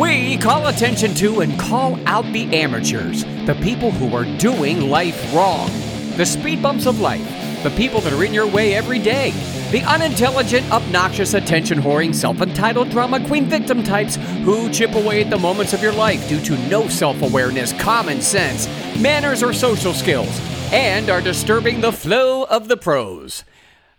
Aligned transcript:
We 0.00 0.38
call 0.38 0.68
attention 0.68 1.12
to 1.16 1.40
and 1.40 1.60
call 1.60 1.98
out 2.06 2.24
the 2.32 2.56
amateurs, 2.56 3.22
the 3.44 3.58
people 3.60 3.90
who 3.90 4.16
are 4.16 4.24
doing 4.38 4.88
life 4.88 5.34
wrong, 5.34 5.68
the 6.16 6.24
speed 6.24 6.62
bumps 6.62 6.86
of 6.86 7.00
life, 7.00 7.22
the 7.62 7.68
people 7.76 8.00
that 8.00 8.14
are 8.14 8.24
in 8.24 8.32
your 8.32 8.46
way 8.46 8.72
every 8.72 8.98
day, 8.98 9.32
the 9.70 9.82
unintelligent, 9.82 10.72
obnoxious, 10.72 11.34
attention 11.34 11.82
whoring, 11.82 12.14
self 12.14 12.40
entitled 12.40 12.88
drama 12.88 13.22
queen 13.26 13.44
victim 13.44 13.82
types 13.82 14.16
who 14.42 14.70
chip 14.70 14.94
away 14.94 15.22
at 15.22 15.28
the 15.28 15.36
moments 15.36 15.74
of 15.74 15.82
your 15.82 15.92
life 15.92 16.26
due 16.30 16.40
to 16.40 16.56
no 16.70 16.88
self 16.88 17.20
awareness, 17.20 17.74
common 17.74 18.22
sense, 18.22 18.68
manners, 18.98 19.42
or 19.42 19.52
social 19.52 19.92
skills, 19.92 20.40
and 20.72 21.10
are 21.10 21.20
disturbing 21.20 21.82
the 21.82 21.92
flow 21.92 22.44
of 22.44 22.68
the 22.68 22.76
pros. 22.78 23.44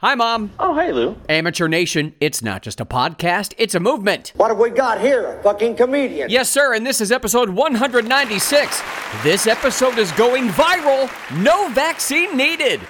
Hi, 0.01 0.15
Mom. 0.15 0.49
Oh, 0.59 0.73
hey, 0.73 0.91
Lou. 0.91 1.15
Amateur 1.29 1.67
Nation, 1.67 2.15
it's 2.19 2.41
not 2.41 2.63
just 2.63 2.81
a 2.81 2.85
podcast, 2.85 3.53
it's 3.59 3.75
a 3.75 3.79
movement. 3.79 4.33
What 4.35 4.47
have 4.47 4.57
we 4.57 4.71
got 4.71 4.99
here? 4.99 5.27
A 5.27 5.43
fucking 5.43 5.75
comedian. 5.75 6.27
Yes, 6.27 6.49
sir, 6.49 6.73
and 6.73 6.83
this 6.83 7.01
is 7.01 7.11
episode 7.11 7.51
196. 7.51 8.81
This 9.21 9.45
episode 9.45 9.99
is 9.99 10.11
going 10.13 10.47
viral. 10.47 11.07
No 11.43 11.69
vaccine 11.69 12.35
needed. 12.35 12.81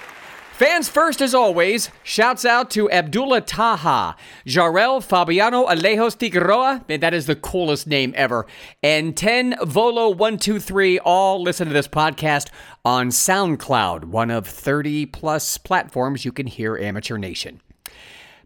Fans 0.54 0.88
first, 0.88 1.20
as 1.20 1.34
always, 1.34 1.90
shouts 2.02 2.44
out 2.44 2.70
to 2.70 2.88
Abdullah 2.90 3.40
Taha, 3.40 4.16
Jarel 4.46 5.02
Fabiano 5.02 5.66
Alejos 5.66 6.16
Figueroa, 6.16 6.84
and 6.88 7.02
that 7.02 7.12
is 7.12 7.26
the 7.26 7.34
coolest 7.34 7.86
name 7.86 8.14
ever, 8.16 8.46
and 8.82 9.16
10 9.16 9.54
Volo123 9.54 11.00
all 11.04 11.42
listen 11.42 11.66
to 11.66 11.74
this 11.74 11.88
podcast 11.88 12.48
on 12.84 13.10
SoundCloud, 13.10 14.04
one 14.06 14.30
of 14.30 14.46
30 14.46 15.06
plus 15.06 15.56
platforms 15.58 16.24
you 16.24 16.32
can 16.32 16.46
hear 16.46 16.76
Amateur 16.76 17.16
Nation. 17.16 17.60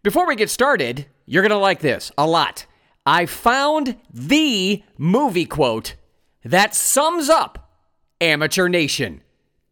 Before 0.03 0.27
we 0.27 0.37
get 0.37 0.51
started, 0.51 1.07
you're 1.25 1.43
going 1.43 1.51
to 1.51 1.57
like 1.57 1.81
this 1.81 2.13
a 2.19 2.27
lot. 2.27 2.67
I 3.05 3.27
found 3.27 3.97
the 4.13 4.83
movie 4.99 5.47
quote 5.47 5.97
that 6.45 6.75
sums 6.75 7.29
up 7.29 7.71
Amateur 8.21 8.69
Nation. 8.69 9.23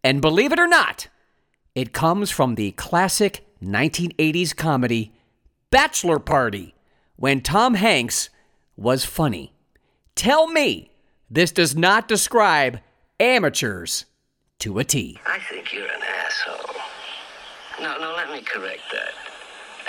And 0.02 0.20
believe 0.20 0.52
it 0.52 0.58
or 0.58 0.66
not, 0.66 1.08
it 1.74 1.92
comes 1.92 2.30
from 2.30 2.54
the 2.54 2.72
classic 2.72 3.46
1980s 3.62 4.56
comedy 4.56 5.12
Bachelor 5.70 6.18
Party 6.18 6.74
when 7.16 7.40
Tom 7.40 7.74
Hanks 7.74 8.30
was 8.76 9.04
funny. 9.04 9.54
Tell 10.14 10.46
me 10.46 10.90
this 11.30 11.52
does 11.52 11.76
not 11.76 12.06
describe 12.06 12.80
amateurs 13.18 14.06
to 14.60 14.78
a 14.78 14.84
T. 14.84 15.18
I 15.26 15.38
think 15.40 15.72
you're 15.72 15.84
an 15.84 16.00
asshole. 16.24 16.74
No, 17.80 17.98
no, 17.98 18.14
let 18.16 18.30
me 18.30 18.40
correct 18.40 18.82
that. 18.92 19.12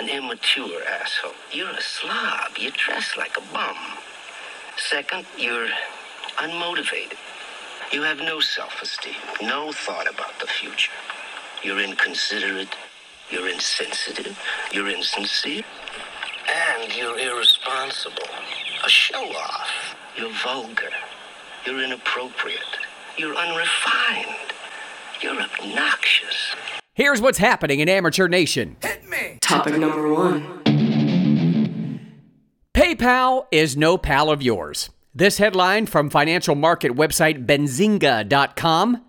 An 0.01 0.09
immature 0.09 0.83
asshole. 0.83 1.31
You're 1.51 1.69
a 1.69 1.81
slob. 1.81 2.57
You 2.57 2.71
dress 2.71 3.15
like 3.17 3.37
a 3.37 3.53
bum. 3.53 3.77
Second, 4.77 5.25
you're 5.37 5.69
unmotivated. 6.37 7.17
You 7.91 8.01
have 8.01 8.17
no 8.17 8.39
self 8.41 8.81
esteem, 8.81 9.15
no 9.41 9.71
thought 9.71 10.09
about 10.09 10.37
the 10.39 10.47
future. 10.47 10.91
You're 11.63 11.79
inconsiderate. 11.79 12.75
You're 13.29 13.47
insensitive. 13.49 14.37
You're 14.71 14.89
insincere. 14.89 15.63
And 16.47 16.95
you're 16.95 17.17
irresponsible. 17.17 18.27
A 18.85 18.89
show 18.89 19.23
off. 19.23 19.95
You're 20.17 20.33
vulgar. 20.43 20.91
You're 21.65 21.81
inappropriate. 21.81 22.59
You're 23.17 23.35
unrefined. 23.35 24.53
You're 25.21 25.41
obnoxious. 25.41 26.55
Here's 26.93 27.19
what's 27.19 27.39
happening 27.39 27.79
in 27.79 27.89
Amateur 27.89 28.27
Nation. 28.27 28.77
Topic 29.41 29.77
number 29.77 30.13
one. 30.13 30.61
PayPal 32.73 33.45
is 33.51 33.75
no 33.75 33.97
pal 33.97 34.29
of 34.29 34.41
yours. 34.41 34.89
This 35.13 35.37
headline 35.37 35.87
from 35.87 36.09
financial 36.09 36.55
market 36.55 36.93
website 36.93 37.45
benzinga.com. 37.45 39.03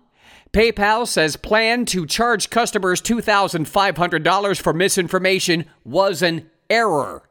PayPal 0.51 1.07
says 1.07 1.35
plan 1.35 1.85
to 1.85 2.05
charge 2.05 2.49
customers 2.49 3.01
$2,500 3.01 4.61
for 4.61 4.73
misinformation 4.73 5.65
was 5.85 6.21
an 6.21 6.49
error. 6.69 7.23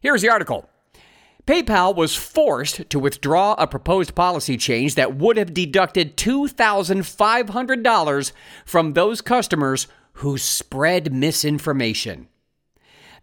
Here's 0.00 0.22
the 0.22 0.30
article. 0.30 0.69
PayPal 1.50 1.94
was 1.96 2.14
forced 2.14 2.88
to 2.90 3.00
withdraw 3.00 3.56
a 3.58 3.66
proposed 3.66 4.14
policy 4.14 4.56
change 4.56 4.94
that 4.94 5.16
would 5.16 5.36
have 5.36 5.52
deducted 5.52 6.16
$2,500 6.16 8.32
from 8.64 8.92
those 8.92 9.20
customers 9.20 9.88
who 10.12 10.38
spread 10.38 11.12
misinformation. 11.12 12.28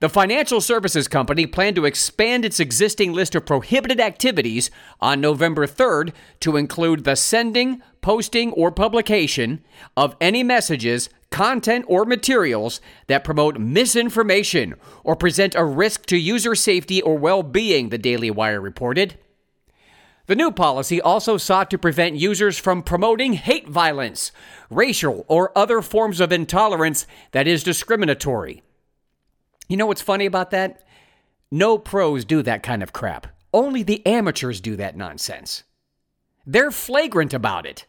The 0.01 0.09
financial 0.09 0.59
services 0.59 1.07
company 1.07 1.45
planned 1.45 1.77
to 1.77 1.85
expand 1.85 2.43
its 2.43 2.59
existing 2.59 3.13
list 3.13 3.33
of 3.33 3.45
prohibited 3.45 4.01
activities 4.01 4.69
on 4.99 5.21
November 5.21 5.65
3rd 5.65 6.11
to 6.41 6.57
include 6.57 7.05
the 7.05 7.15
sending, 7.15 7.81
posting, 8.01 8.51
or 8.51 8.71
publication 8.71 9.63
of 9.95 10.17
any 10.19 10.43
messages, 10.43 11.07
content, 11.29 11.85
or 11.87 12.05
materials 12.05 12.81
that 13.07 13.23
promote 13.23 13.59
misinformation 13.59 14.75
or 15.03 15.15
present 15.15 15.55
a 15.55 15.63
risk 15.63 16.05
to 16.07 16.17
user 16.17 16.55
safety 16.55 17.01
or 17.01 17.17
well 17.17 17.43
being, 17.43 17.89
the 17.89 17.97
Daily 17.97 18.31
Wire 18.31 18.61
reported. 18.61 19.17
The 20.27 20.35
new 20.35 20.51
policy 20.51 21.01
also 21.01 21.37
sought 21.37 21.69
to 21.71 21.77
prevent 21.77 22.17
users 22.17 22.57
from 22.57 22.83
promoting 22.83 23.33
hate 23.33 23.67
violence, 23.67 24.33
racial, 24.69 25.25
or 25.29 25.57
other 25.57 25.81
forms 25.81 26.19
of 26.19 26.33
intolerance 26.33 27.07
that 27.31 27.47
is 27.47 27.63
discriminatory. 27.63 28.61
You 29.69 29.77
know 29.77 29.85
what's 29.85 30.01
funny 30.01 30.25
about 30.25 30.51
that? 30.51 30.83
No 31.49 31.77
pros 31.77 32.25
do 32.25 32.41
that 32.41 32.61
kind 32.61 32.83
of 32.83 32.91
crap. 32.91 33.27
Only 33.53 33.83
the 33.83 34.05
amateurs 34.05 34.59
do 34.59 34.75
that 34.75 34.97
nonsense. 34.97 35.63
They're 36.45 36.71
flagrant 36.71 37.33
about 37.33 37.65
it. 37.65 37.85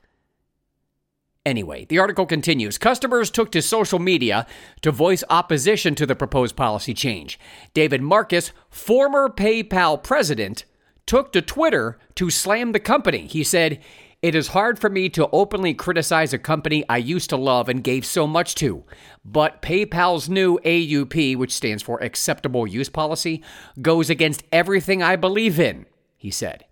Anyway, 1.49 1.87
the 1.87 1.99
article 1.99 2.27
continues. 2.27 2.77
Customers 2.77 3.31
took 3.31 3.51
to 3.51 3.63
social 3.63 3.99
media 3.99 4.47
to 4.83 4.93
voice 4.93 5.25
opposition 5.31 5.95
to 5.95 6.05
the 6.05 6.15
proposed 6.15 6.57
policy 6.57 6.93
change. 6.93 7.41
David 7.73 8.03
Marcus, 8.03 8.53
former 8.69 9.31
PayPal 9.31 10.03
president, 10.03 10.67
took 11.07 11.33
to 11.33 11.41
Twitter 11.41 11.99
to 12.17 12.29
slam 12.29 12.73
the 12.73 12.79
company. 12.79 13.27
He 13.27 13.43
said, 13.43 13.81
It 14.21 14.35
is 14.35 14.49
hard 14.49 14.79
for 14.79 14.91
me 14.91 15.09
to 15.09 15.27
openly 15.31 15.73
criticize 15.73 16.35
a 16.35 16.39
company 16.39 16.85
I 16.87 16.99
used 16.99 17.31
to 17.31 17.39
love 17.39 17.71
and 17.71 17.83
gave 17.83 18.05
so 18.05 18.27
much 18.27 18.55
to, 18.57 18.85
but 19.25 19.63
PayPal's 19.63 20.29
new 20.29 20.59
AUP, 20.67 21.35
which 21.35 21.55
stands 21.55 21.83
for 21.83 21.99
Acceptable 22.03 22.67
Use 22.67 22.91
Policy, 22.91 23.43
goes 23.81 24.11
against 24.11 24.43
everything 24.53 25.03
I 25.03 25.17
believe 25.17 25.59
in, 25.59 25.87
he 26.19 26.31
said. 26.31 26.67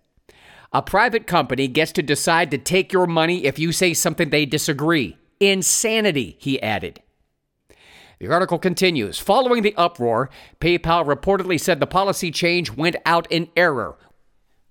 A 0.73 0.81
private 0.81 1.27
company 1.27 1.67
gets 1.67 1.91
to 1.93 2.03
decide 2.03 2.51
to 2.51 2.57
take 2.57 2.91
your 2.91 3.07
money 3.07 3.45
if 3.45 3.57
you 3.57 3.71
say 3.71 3.93
something 3.93 4.29
they 4.29 4.45
disagree. 4.45 5.17
Insanity, 5.39 6.35
he 6.39 6.61
added. 6.61 7.01
The 8.19 8.31
article 8.31 8.57
continues. 8.57 9.19
Following 9.19 9.61
the 9.61 9.75
uproar, 9.75 10.29
PayPal 10.59 11.05
reportedly 11.05 11.59
said 11.59 11.79
the 11.79 11.87
policy 11.87 12.31
change 12.31 12.71
went 12.71 12.95
out 13.05 13.31
in 13.31 13.49
error, 13.55 13.97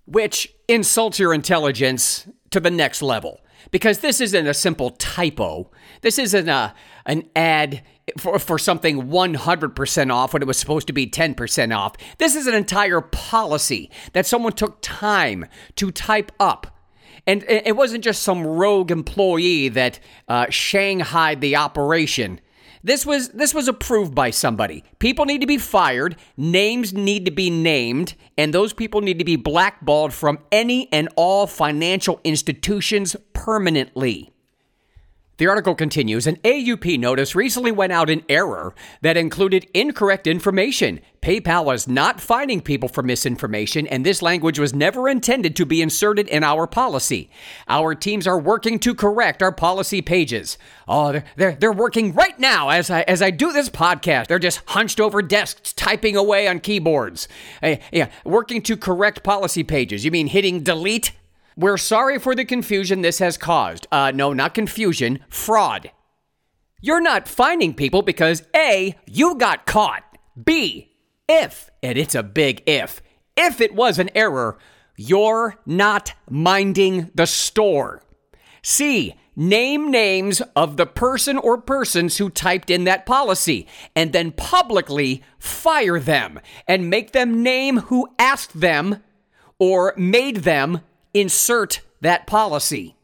which 0.05 0.53
insults 0.67 1.17
your 1.17 1.33
intelligence 1.33 2.27
to 2.51 2.59
the 2.59 2.71
next 2.71 3.01
level. 3.01 3.41
Because 3.71 3.99
this 3.99 4.21
isn't 4.21 4.47
a 4.47 4.53
simple 4.53 4.91
typo. 4.91 5.71
This 6.01 6.19
isn't 6.19 6.49
a, 6.49 6.73
an 7.05 7.29
ad 7.35 7.83
for, 8.17 8.39
for 8.39 8.57
something 8.57 9.09
100% 9.09 10.13
off 10.13 10.33
when 10.33 10.41
it 10.41 10.47
was 10.47 10.57
supposed 10.57 10.87
to 10.87 10.93
be 10.93 11.07
10% 11.07 11.75
off. 11.75 11.95
This 12.17 12.35
is 12.35 12.47
an 12.47 12.55
entire 12.55 13.01
policy 13.01 13.91
that 14.13 14.25
someone 14.25 14.53
took 14.53 14.81
time 14.81 15.45
to 15.75 15.91
type 15.91 16.31
up. 16.39 16.75
And 17.25 17.43
it 17.47 17.75
wasn't 17.75 18.05
just 18.05 18.23
some 18.23 18.47
rogue 18.47 18.89
employee 18.89 19.67
that 19.69 19.99
uh, 20.29 20.45
shanghaied 20.49 21.41
the 21.41 21.57
operation. 21.57 22.39
This 22.83 23.05
was 23.05 23.29
this 23.29 23.53
was 23.53 23.67
approved 23.67 24.15
by 24.15 24.29
somebody. 24.29 24.85
People 24.99 25.25
need 25.25 25.41
to 25.41 25.47
be 25.47 25.57
fired, 25.57 26.15
names 26.37 26.93
need 26.93 27.25
to 27.25 27.31
be 27.31 27.49
named, 27.49 28.13
and 28.37 28.53
those 28.53 28.71
people 28.71 29.01
need 29.01 29.19
to 29.19 29.25
be 29.25 29.35
blackballed 29.35 30.13
from 30.13 30.39
any 30.53 30.87
and 30.93 31.09
all 31.17 31.47
financial 31.47 32.21
institutions 32.23 33.17
permanently. 33.33 34.31
The 35.37 35.45
article 35.45 35.75
continues 35.75 36.25
An 36.25 36.37
AUP 36.37 36.97
notice 36.99 37.35
recently 37.35 37.71
went 37.71 37.93
out 37.93 38.09
in 38.09 38.23
error 38.27 38.73
that 39.01 39.17
included 39.17 39.67
incorrect 39.71 40.25
information. 40.25 40.99
PayPal 41.21 41.63
was 41.63 41.87
not 41.87 42.19
fining 42.19 42.59
people 42.59 42.89
for 42.89 43.03
misinformation, 43.03 43.85
and 43.85 44.03
this 44.03 44.23
language 44.23 44.57
was 44.57 44.73
never 44.73 45.07
intended 45.07 45.55
to 45.55 45.65
be 45.65 45.81
inserted 45.81 46.27
in 46.27 46.43
our 46.43 46.65
policy. 46.65 47.29
Our 47.67 47.93
teams 47.93 48.25
are 48.25 48.39
working 48.39 48.79
to 48.79 48.95
correct 48.95 49.43
our 49.43 49.51
policy 49.51 50.01
pages. 50.01 50.57
Oh, 50.87 51.11
they're, 51.11 51.25
they're, 51.35 51.55
they're 51.55 51.71
working 51.71 52.13
right 52.13 52.39
now 52.39 52.69
as 52.69 52.89
I, 52.89 53.01
as 53.01 53.21
I 53.21 53.29
do 53.29 53.51
this 53.51 53.69
podcast. 53.69 54.27
They're 54.27 54.39
just 54.39 54.61
hunched 54.67 54.99
over 54.99 55.21
desks, 55.21 55.71
typing 55.73 56.15
away 56.15 56.47
on 56.47 56.61
keyboards. 56.61 57.27
Uh, 57.61 57.75
yeah, 57.91 58.09
working 58.25 58.63
to 58.63 58.75
correct 58.75 59.21
policy 59.21 59.63
pages. 59.63 60.03
You 60.03 60.09
mean 60.09 60.27
hitting 60.27 60.63
delete? 60.63 61.11
We're 61.59 61.77
sorry 61.77 62.19
for 62.19 62.35
the 62.35 62.45
confusion 62.45 63.01
this 63.01 63.17
has 63.17 63.35
caused. 63.35 63.87
Uh, 63.91 64.11
no, 64.11 64.31
not 64.31 64.53
confusion, 64.53 65.21
fraud. 65.27 65.89
You're 66.81 67.01
not 67.01 67.27
finding 67.27 67.73
people 67.73 68.03
because 68.03 68.43
A, 68.55 68.95
you 69.07 69.33
got 69.33 69.65
caught. 69.65 70.03
B, 70.45 70.93
if, 71.27 71.71
and 71.81 71.97
it's 71.97 72.13
a 72.13 72.21
big 72.21 72.61
if, 72.67 73.01
if 73.35 73.59
it 73.59 73.73
was 73.73 73.97
an 73.97 74.11
error, 74.13 74.59
you're 74.95 75.55
not 75.65 76.13
minding 76.29 77.09
the 77.15 77.25
store. 77.25 78.03
C, 78.61 79.15
name 79.35 79.89
names 79.89 80.43
of 80.55 80.77
the 80.77 80.85
person 80.85 81.39
or 81.39 81.59
persons 81.59 82.19
who 82.19 82.29
typed 82.29 82.69
in 82.69 82.83
that 82.83 83.07
policy 83.07 83.65
and 83.95 84.13
then 84.13 84.31
publicly 84.31 85.23
fire 85.39 85.99
them 85.99 86.39
and 86.67 86.91
make 86.91 87.13
them 87.13 87.41
name 87.41 87.77
who 87.77 88.07
asked 88.19 88.59
them 88.59 89.01
or 89.57 89.95
made 89.97 90.37
them 90.37 90.81
insert 91.19 91.81
that 92.01 92.27
policy. 92.27 92.95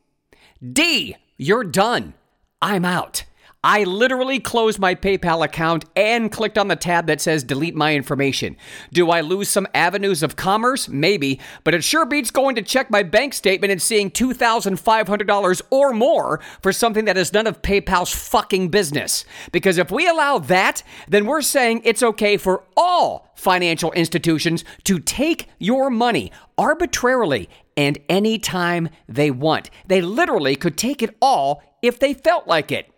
D, 0.61 1.15
you're 1.37 1.63
done. 1.63 2.13
I'm 2.61 2.85
out. 2.85 3.25
I 3.65 3.85
literally 3.85 4.41
closed 4.41 4.77
my 4.77 4.93
PayPal 4.93 5.43
account 5.43 5.85
and 5.95 6.29
clicked 6.29 6.57
on 6.57 6.67
the 6.67 6.75
tab 6.75 7.07
that 7.07 7.21
says 7.21 7.45
delete 7.45 7.75
my 7.75 7.95
information. 7.95 8.57
Do 8.91 9.09
I 9.09 9.21
lose 9.21 9.47
some 9.47 9.67
avenues 9.73 10.21
of 10.21 10.35
commerce? 10.35 10.89
Maybe, 10.89 11.39
but 11.63 11.73
it 11.73 11.81
sure 11.81 12.05
beats 12.05 12.29
going 12.29 12.55
to 12.55 12.61
check 12.61 12.91
my 12.91 13.03
bank 13.03 13.33
statement 13.33 13.71
and 13.71 13.81
seeing 13.81 14.11
$2,500 14.11 15.61
or 15.69 15.93
more 15.93 16.41
for 16.61 16.73
something 16.73 17.05
that 17.05 17.17
is 17.17 17.31
none 17.31 17.47
of 17.47 17.61
PayPal's 17.61 18.13
fucking 18.13 18.67
business. 18.67 19.23
Because 19.53 19.77
if 19.77 19.89
we 19.91 20.09
allow 20.09 20.39
that, 20.39 20.83
then 21.07 21.25
we're 21.25 21.41
saying 21.41 21.83
it's 21.85 22.03
okay 22.03 22.35
for 22.35 22.65
all 22.75 23.31
financial 23.35 23.93
institutions 23.93 24.65
to 24.83 24.99
take 24.99 25.47
your 25.57 25.89
money 25.89 26.33
arbitrarily 26.57 27.49
and 27.75 27.97
anytime 28.09 28.89
they 29.07 29.31
want. 29.31 29.69
They 29.87 30.01
literally 30.01 30.55
could 30.55 30.77
take 30.77 31.01
it 31.01 31.15
all 31.21 31.63
if 31.81 31.99
they 31.99 32.13
felt 32.13 32.47
like 32.47 32.71
it 32.71 32.93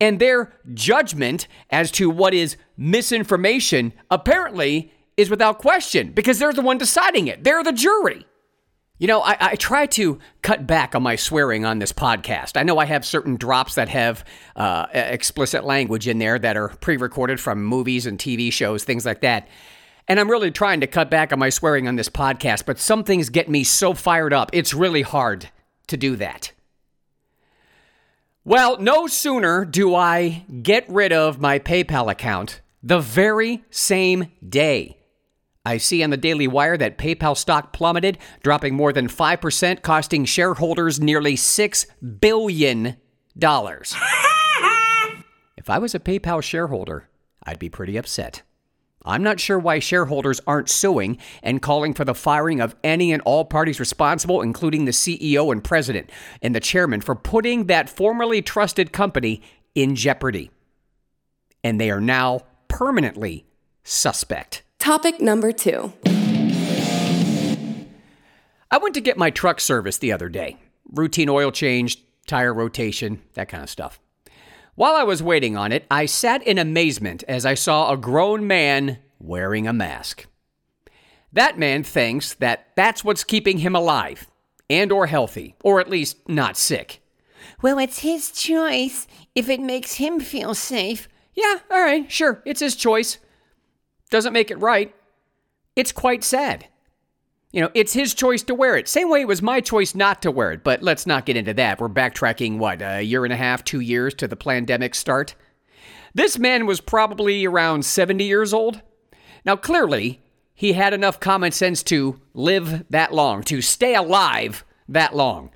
and 0.00 0.18
their 0.18 0.52
judgment 0.72 1.46
as 1.70 1.90
to 1.92 2.10
what 2.10 2.34
is 2.34 2.56
misinformation 2.76 3.92
apparently 4.10 4.92
is 5.16 5.30
without 5.30 5.58
question 5.58 6.12
because 6.12 6.38
they're 6.38 6.52
the 6.52 6.62
one 6.62 6.78
deciding 6.78 7.28
it. 7.28 7.44
They're 7.44 7.62
the 7.62 7.72
jury. 7.72 8.26
You 8.98 9.08
know, 9.08 9.22
I, 9.22 9.36
I, 9.40 9.54
try 9.56 9.86
to 9.86 10.20
cut 10.42 10.68
back 10.68 10.94
on 10.94 11.02
my 11.02 11.16
swearing 11.16 11.64
on 11.64 11.80
this 11.80 11.92
podcast. 11.92 12.56
I 12.56 12.62
know 12.62 12.78
I 12.78 12.84
have 12.84 13.04
certain 13.04 13.34
drops 13.34 13.74
that 13.74 13.88
have 13.88 14.24
uh, 14.54 14.86
explicit 14.92 15.64
language 15.64 16.06
in 16.06 16.18
there 16.18 16.38
that 16.38 16.56
are 16.56 16.68
pre 16.68 16.96
recorded 16.96 17.40
from 17.40 17.64
movies 17.64 18.06
and 18.06 18.18
TV 18.18 18.52
shows, 18.52 18.84
things 18.84 19.04
like 19.04 19.20
that. 19.22 19.48
And 20.06 20.20
I'm 20.20 20.30
really 20.30 20.50
trying 20.50 20.80
to 20.80 20.86
cut 20.86 21.10
back 21.10 21.32
on 21.32 21.38
my 21.38 21.48
swearing 21.48 21.88
on 21.88 21.96
this 21.96 22.08
podcast, 22.08 22.66
but 22.66 22.78
some 22.78 23.04
things 23.04 23.30
get 23.30 23.48
me 23.48 23.64
so 23.64 23.94
fired 23.94 24.32
up, 24.32 24.50
it's 24.52 24.74
really 24.74 25.02
hard 25.02 25.48
to 25.86 25.96
do 25.96 26.16
that. 26.16 26.52
Well, 28.44 28.78
no 28.78 29.06
sooner 29.06 29.64
do 29.64 29.94
I 29.94 30.44
get 30.62 30.84
rid 30.88 31.12
of 31.12 31.40
my 31.40 31.58
PayPal 31.58 32.10
account 32.10 32.60
the 32.82 33.00
very 33.00 33.64
same 33.70 34.30
day. 34.46 34.98
I 35.64 35.78
see 35.78 36.02
on 36.02 36.10
the 36.10 36.18
Daily 36.18 36.46
Wire 36.46 36.76
that 36.76 36.98
PayPal 36.98 37.34
stock 37.34 37.72
plummeted, 37.72 38.18
dropping 38.42 38.74
more 38.74 38.92
than 38.92 39.08
5%, 39.08 39.80
costing 39.80 40.26
shareholders 40.26 41.00
nearly 41.00 41.36
$6 41.36 41.86
billion. 42.20 42.96
if 45.56 45.70
I 45.70 45.78
was 45.78 45.94
a 45.94 46.00
PayPal 46.00 46.42
shareholder, 46.42 47.08
I'd 47.42 47.58
be 47.58 47.70
pretty 47.70 47.96
upset. 47.96 48.42
I'm 49.04 49.22
not 49.22 49.38
sure 49.38 49.58
why 49.58 49.80
shareholders 49.80 50.40
aren't 50.46 50.70
suing 50.70 51.18
and 51.42 51.60
calling 51.60 51.92
for 51.92 52.04
the 52.04 52.14
firing 52.14 52.60
of 52.60 52.74
any 52.82 53.12
and 53.12 53.20
all 53.22 53.44
parties 53.44 53.78
responsible, 53.78 54.40
including 54.40 54.86
the 54.86 54.92
CEO 54.92 55.52
and 55.52 55.62
president 55.62 56.10
and 56.40 56.54
the 56.54 56.60
chairman, 56.60 57.02
for 57.02 57.14
putting 57.14 57.66
that 57.66 57.90
formerly 57.90 58.40
trusted 58.40 58.92
company 58.92 59.42
in 59.74 59.94
jeopardy. 59.94 60.50
And 61.62 61.80
they 61.80 61.90
are 61.90 62.00
now 62.00 62.40
permanently 62.68 63.46
suspect. 63.82 64.62
Topic 64.78 65.20
number 65.20 65.52
two. 65.52 65.92
I 68.70 68.78
went 68.78 68.94
to 68.94 69.00
get 69.00 69.16
my 69.16 69.30
truck 69.30 69.60
serviced 69.60 70.00
the 70.00 70.12
other 70.12 70.28
day. 70.28 70.56
Routine 70.90 71.28
oil 71.28 71.50
change, 71.52 72.02
tire 72.26 72.52
rotation, 72.52 73.22
that 73.34 73.48
kind 73.48 73.62
of 73.62 73.70
stuff. 73.70 74.00
While 74.76 74.94
I 74.94 75.04
was 75.04 75.22
waiting 75.22 75.56
on 75.56 75.70
it, 75.70 75.86
I 75.88 76.06
sat 76.06 76.42
in 76.42 76.58
amazement 76.58 77.22
as 77.28 77.46
I 77.46 77.54
saw 77.54 77.92
a 77.92 77.96
grown 77.96 78.46
man 78.46 78.98
wearing 79.20 79.68
a 79.68 79.72
mask. 79.72 80.26
That 81.32 81.58
man 81.58 81.84
thinks 81.84 82.34
that 82.34 82.68
that's 82.74 83.04
what's 83.04 83.22
keeping 83.22 83.58
him 83.58 83.76
alive 83.76 84.28
and 84.68 84.90
or 84.90 85.06
healthy, 85.06 85.54
or 85.62 85.78
at 85.78 85.90
least 85.90 86.28
not 86.28 86.56
sick. 86.56 87.00
Well, 87.62 87.78
it's 87.78 88.00
his 88.00 88.32
choice 88.32 89.06
if 89.36 89.48
it 89.48 89.60
makes 89.60 89.94
him 89.94 90.18
feel 90.18 90.54
safe. 90.54 91.08
Yeah, 91.34 91.60
all 91.70 91.80
right, 91.80 92.10
sure, 92.10 92.42
it's 92.44 92.60
his 92.60 92.74
choice. 92.74 93.18
Doesn't 94.10 94.32
make 94.32 94.50
it 94.50 94.58
right. 94.58 94.94
It's 95.76 95.92
quite 95.92 96.24
sad. 96.24 96.66
You 97.54 97.60
know, 97.60 97.70
it's 97.72 97.92
his 97.92 98.14
choice 98.14 98.42
to 98.42 98.54
wear 98.54 98.76
it. 98.76 98.88
Same 98.88 99.08
way 99.08 99.20
it 99.20 99.28
was 99.28 99.40
my 99.40 99.60
choice 99.60 99.94
not 99.94 100.20
to 100.22 100.32
wear 100.32 100.50
it, 100.50 100.64
but 100.64 100.82
let's 100.82 101.06
not 101.06 101.24
get 101.24 101.36
into 101.36 101.54
that. 101.54 101.80
We're 101.80 101.88
backtracking, 101.88 102.58
what, 102.58 102.82
a 102.82 103.00
year 103.00 103.22
and 103.22 103.32
a 103.32 103.36
half, 103.36 103.62
two 103.62 103.78
years 103.78 104.12
to 104.14 104.26
the 104.26 104.34
pandemic 104.34 104.92
start? 104.96 105.36
This 106.12 106.36
man 106.36 106.66
was 106.66 106.80
probably 106.80 107.46
around 107.46 107.84
70 107.84 108.24
years 108.24 108.52
old. 108.52 108.82
Now, 109.44 109.54
clearly, 109.54 110.20
he 110.52 110.72
had 110.72 110.92
enough 110.92 111.20
common 111.20 111.52
sense 111.52 111.84
to 111.84 112.20
live 112.32 112.86
that 112.90 113.14
long, 113.14 113.44
to 113.44 113.62
stay 113.62 113.94
alive 113.94 114.64
that 114.88 115.14
long. 115.14 115.52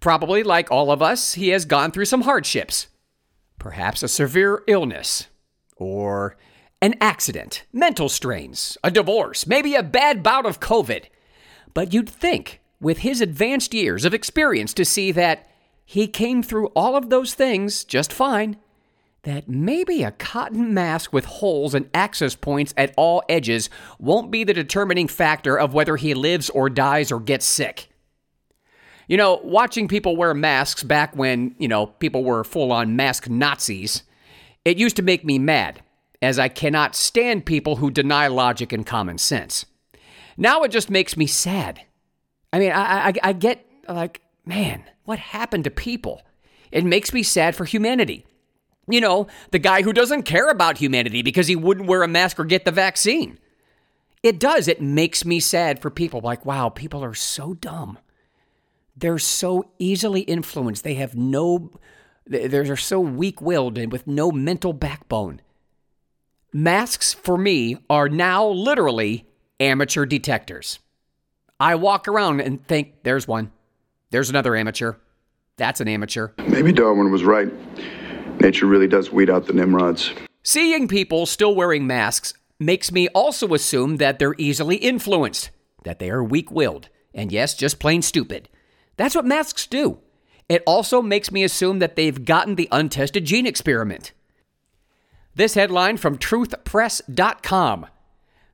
Probably, 0.00 0.42
like 0.42 0.70
all 0.70 0.90
of 0.90 1.02
us, 1.02 1.34
he 1.34 1.50
has 1.50 1.66
gone 1.66 1.90
through 1.90 2.06
some 2.06 2.22
hardships. 2.22 2.86
Perhaps 3.58 4.02
a 4.02 4.08
severe 4.08 4.62
illness, 4.66 5.26
or 5.76 6.34
an 6.80 6.94
accident, 6.98 7.64
mental 7.74 8.08
strains, 8.08 8.78
a 8.82 8.90
divorce, 8.90 9.46
maybe 9.46 9.74
a 9.74 9.82
bad 9.82 10.22
bout 10.22 10.46
of 10.46 10.58
COVID. 10.58 11.08
But 11.74 11.92
you'd 11.92 12.08
think, 12.08 12.60
with 12.80 12.98
his 12.98 13.20
advanced 13.20 13.74
years 13.74 14.04
of 14.04 14.14
experience, 14.14 14.74
to 14.74 14.84
see 14.84 15.12
that 15.12 15.48
he 15.84 16.06
came 16.06 16.42
through 16.42 16.68
all 16.68 16.96
of 16.96 17.10
those 17.10 17.34
things 17.34 17.84
just 17.84 18.12
fine, 18.12 18.56
that 19.22 19.48
maybe 19.48 20.02
a 20.02 20.10
cotton 20.10 20.74
mask 20.74 21.12
with 21.12 21.24
holes 21.24 21.74
and 21.74 21.88
access 21.94 22.34
points 22.34 22.74
at 22.76 22.92
all 22.96 23.22
edges 23.28 23.70
won't 23.98 24.30
be 24.30 24.42
the 24.42 24.52
determining 24.52 25.06
factor 25.06 25.56
of 25.56 25.74
whether 25.74 25.96
he 25.96 26.12
lives 26.12 26.50
or 26.50 26.68
dies 26.68 27.12
or 27.12 27.20
gets 27.20 27.46
sick. 27.46 27.88
You 29.06 29.16
know, 29.16 29.40
watching 29.44 29.88
people 29.88 30.16
wear 30.16 30.34
masks 30.34 30.82
back 30.82 31.14
when, 31.14 31.54
you 31.58 31.68
know, 31.68 31.86
people 31.86 32.24
were 32.24 32.44
full 32.44 32.72
on 32.72 32.96
mask 32.96 33.28
Nazis, 33.28 34.02
it 34.64 34.78
used 34.78 34.96
to 34.96 35.02
make 35.02 35.24
me 35.24 35.38
mad, 35.38 35.82
as 36.20 36.38
I 36.38 36.48
cannot 36.48 36.94
stand 36.94 37.44
people 37.44 37.76
who 37.76 37.90
deny 37.90 38.28
logic 38.28 38.72
and 38.72 38.86
common 38.86 39.18
sense. 39.18 39.66
Now 40.36 40.62
it 40.62 40.70
just 40.70 40.90
makes 40.90 41.16
me 41.16 41.26
sad. 41.26 41.82
I 42.52 42.58
mean, 42.58 42.72
I, 42.72 43.08
I, 43.08 43.12
I 43.22 43.32
get 43.32 43.66
like, 43.88 44.20
man, 44.44 44.84
what 45.04 45.18
happened 45.18 45.64
to 45.64 45.70
people? 45.70 46.22
It 46.70 46.84
makes 46.84 47.12
me 47.12 47.22
sad 47.22 47.54
for 47.54 47.64
humanity. 47.64 48.26
You 48.88 49.00
know, 49.00 49.28
the 49.50 49.58
guy 49.58 49.82
who 49.82 49.92
doesn't 49.92 50.24
care 50.24 50.48
about 50.48 50.78
humanity 50.78 51.22
because 51.22 51.46
he 51.46 51.56
wouldn't 51.56 51.88
wear 51.88 52.02
a 52.02 52.08
mask 52.08 52.40
or 52.40 52.44
get 52.44 52.64
the 52.64 52.72
vaccine. 52.72 53.38
It 54.22 54.38
does. 54.38 54.68
It 54.68 54.80
makes 54.80 55.24
me 55.24 55.40
sad 55.40 55.80
for 55.80 55.90
people. 55.90 56.20
Like, 56.20 56.44
wow, 56.46 56.68
people 56.68 57.04
are 57.04 57.14
so 57.14 57.54
dumb. 57.54 57.98
They're 58.96 59.18
so 59.18 59.70
easily 59.78 60.20
influenced. 60.22 60.84
They 60.84 60.94
have 60.94 61.14
no, 61.14 61.72
they're 62.26 62.76
so 62.76 63.00
weak 63.00 63.40
willed 63.40 63.78
and 63.78 63.90
with 63.90 64.06
no 64.06 64.30
mental 64.30 64.72
backbone. 64.72 65.40
Masks 66.52 67.14
for 67.14 67.38
me 67.38 67.78
are 67.88 68.08
now 68.08 68.46
literally 68.46 69.26
amateur 69.62 70.04
detectors. 70.04 70.78
I 71.60 71.76
walk 71.76 72.08
around 72.08 72.40
and 72.40 72.66
think, 72.66 73.02
there's 73.04 73.28
one. 73.28 73.52
There's 74.10 74.30
another 74.30 74.56
amateur. 74.56 74.94
That's 75.56 75.80
an 75.80 75.88
amateur. 75.88 76.30
Maybe 76.48 76.72
Darwin 76.72 77.12
was 77.12 77.24
right. 77.24 77.50
Nature 78.40 78.66
really 78.66 78.88
does 78.88 79.12
weed 79.12 79.30
out 79.30 79.46
the 79.46 79.52
Nimrods. 79.52 80.12
Seeing 80.42 80.88
people 80.88 81.26
still 81.26 81.54
wearing 81.54 81.86
masks 81.86 82.34
makes 82.58 82.90
me 82.90 83.08
also 83.08 83.54
assume 83.54 83.98
that 83.98 84.18
they're 84.18 84.34
easily 84.38 84.76
influenced, 84.76 85.50
that 85.84 85.98
they 85.98 86.10
are 86.10 86.24
weak 86.24 86.50
willed, 86.50 86.88
and 87.14 87.30
yes, 87.30 87.54
just 87.54 87.78
plain 87.78 88.02
stupid. 88.02 88.48
That's 88.96 89.14
what 89.14 89.24
masks 89.24 89.66
do. 89.66 89.98
It 90.48 90.62
also 90.66 91.00
makes 91.00 91.30
me 91.30 91.44
assume 91.44 91.78
that 91.78 91.94
they've 91.96 92.24
gotten 92.24 92.56
the 92.56 92.68
untested 92.72 93.24
gene 93.24 93.46
experiment. 93.46 94.12
This 95.34 95.54
headline 95.54 95.96
from 95.96 96.18
truthpress.com. 96.18 97.86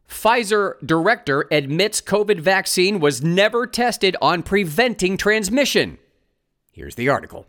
Pfizer 0.09 0.75
director 0.85 1.47
admits 1.51 2.01
COVID 2.01 2.41
vaccine 2.41 2.99
was 2.99 3.23
never 3.23 3.67
tested 3.67 4.17
on 4.23 4.43
preventing 4.43 5.17
transmission. 5.17 5.99
Here's 6.73 6.95
the 6.95 7.09
article. 7.09 7.47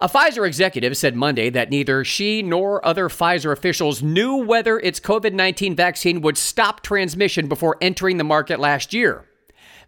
A 0.00 0.08
Pfizer 0.08 0.46
executive 0.46 0.96
said 0.96 1.14
Monday 1.14 1.50
that 1.50 1.70
neither 1.70 2.04
she 2.04 2.42
nor 2.42 2.84
other 2.84 3.08
Pfizer 3.08 3.52
officials 3.52 4.02
knew 4.02 4.36
whether 4.36 4.78
its 4.80 4.98
COVID 4.98 5.32
19 5.32 5.76
vaccine 5.76 6.20
would 6.22 6.36
stop 6.36 6.82
transmission 6.82 7.48
before 7.48 7.76
entering 7.80 8.16
the 8.16 8.24
market 8.24 8.58
last 8.58 8.92
year. 8.92 9.24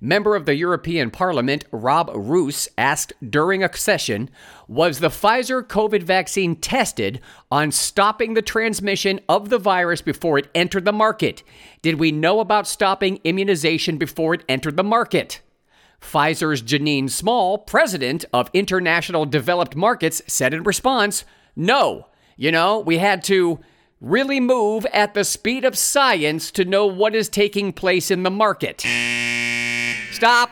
Member 0.00 0.36
of 0.36 0.46
the 0.46 0.54
European 0.54 1.10
Parliament, 1.10 1.64
Rob 1.70 2.10
Roos, 2.14 2.68
asked 2.76 3.12
during 3.28 3.62
a 3.62 3.76
session 3.76 4.30
Was 4.68 5.00
the 5.00 5.08
Pfizer 5.08 5.62
COVID 5.62 6.02
vaccine 6.02 6.56
tested 6.56 7.20
on 7.50 7.72
stopping 7.72 8.34
the 8.34 8.42
transmission 8.42 9.20
of 9.28 9.48
the 9.48 9.58
virus 9.58 10.02
before 10.02 10.38
it 10.38 10.50
entered 10.54 10.84
the 10.84 10.92
market? 10.92 11.42
Did 11.82 11.96
we 11.96 12.12
know 12.12 12.40
about 12.40 12.66
stopping 12.66 13.20
immunization 13.24 13.96
before 13.96 14.34
it 14.34 14.44
entered 14.48 14.76
the 14.76 14.84
market? 14.84 15.40
Pfizer's 16.00 16.62
Janine 16.62 17.10
Small, 17.10 17.58
president 17.58 18.24
of 18.32 18.50
International 18.52 19.24
Developed 19.24 19.74
Markets, 19.74 20.22
said 20.26 20.52
in 20.52 20.62
response, 20.62 21.24
No, 21.54 22.08
you 22.36 22.52
know, 22.52 22.78
we 22.78 22.98
had 22.98 23.24
to 23.24 23.60
really 24.00 24.40
move 24.40 24.84
at 24.86 25.14
the 25.14 25.24
speed 25.24 25.64
of 25.64 25.76
science 25.76 26.50
to 26.50 26.64
know 26.64 26.86
what 26.86 27.14
is 27.14 27.28
taking 27.28 27.72
place 27.72 28.10
in 28.10 28.22
the 28.22 28.30
market. 28.30 28.84
Stop. 30.16 30.50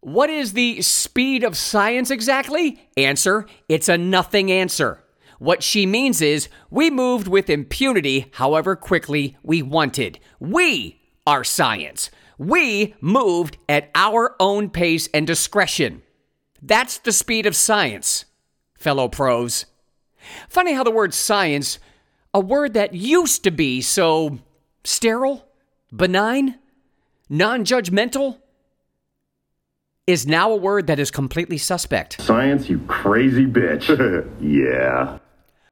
What 0.00 0.30
is 0.30 0.54
the 0.54 0.80
speed 0.80 1.44
of 1.44 1.54
science 1.54 2.10
exactly? 2.10 2.88
Answer 2.96 3.44
It's 3.68 3.90
a 3.90 3.98
nothing 3.98 4.50
answer. 4.50 5.04
What 5.38 5.62
she 5.62 5.84
means 5.84 6.22
is 6.22 6.48
we 6.70 6.88
moved 6.88 7.28
with 7.28 7.50
impunity 7.50 8.30
however 8.32 8.76
quickly 8.76 9.36
we 9.42 9.60
wanted. 9.60 10.18
We 10.38 10.98
are 11.26 11.44
science. 11.44 12.10
We 12.38 12.94
moved 13.02 13.58
at 13.68 13.90
our 13.94 14.34
own 14.40 14.70
pace 14.70 15.10
and 15.12 15.26
discretion. 15.26 16.00
That's 16.62 16.96
the 16.96 17.12
speed 17.12 17.44
of 17.44 17.54
science, 17.54 18.24
fellow 18.78 19.08
pros. 19.08 19.66
Funny 20.48 20.72
how 20.72 20.84
the 20.84 20.90
word 20.90 21.12
science, 21.12 21.78
a 22.32 22.40
word 22.40 22.72
that 22.72 22.94
used 22.94 23.44
to 23.44 23.50
be 23.50 23.82
so 23.82 24.38
sterile, 24.84 25.46
benign, 25.94 26.58
non 27.28 27.66
judgmental, 27.66 28.38
is 30.10 30.26
now 30.26 30.50
a 30.50 30.56
word 30.56 30.86
that 30.88 30.98
is 30.98 31.10
completely 31.10 31.58
suspect. 31.58 32.20
Science, 32.20 32.68
you 32.68 32.80
crazy 32.88 33.46
bitch. 33.46 33.88
yeah. 34.40 35.18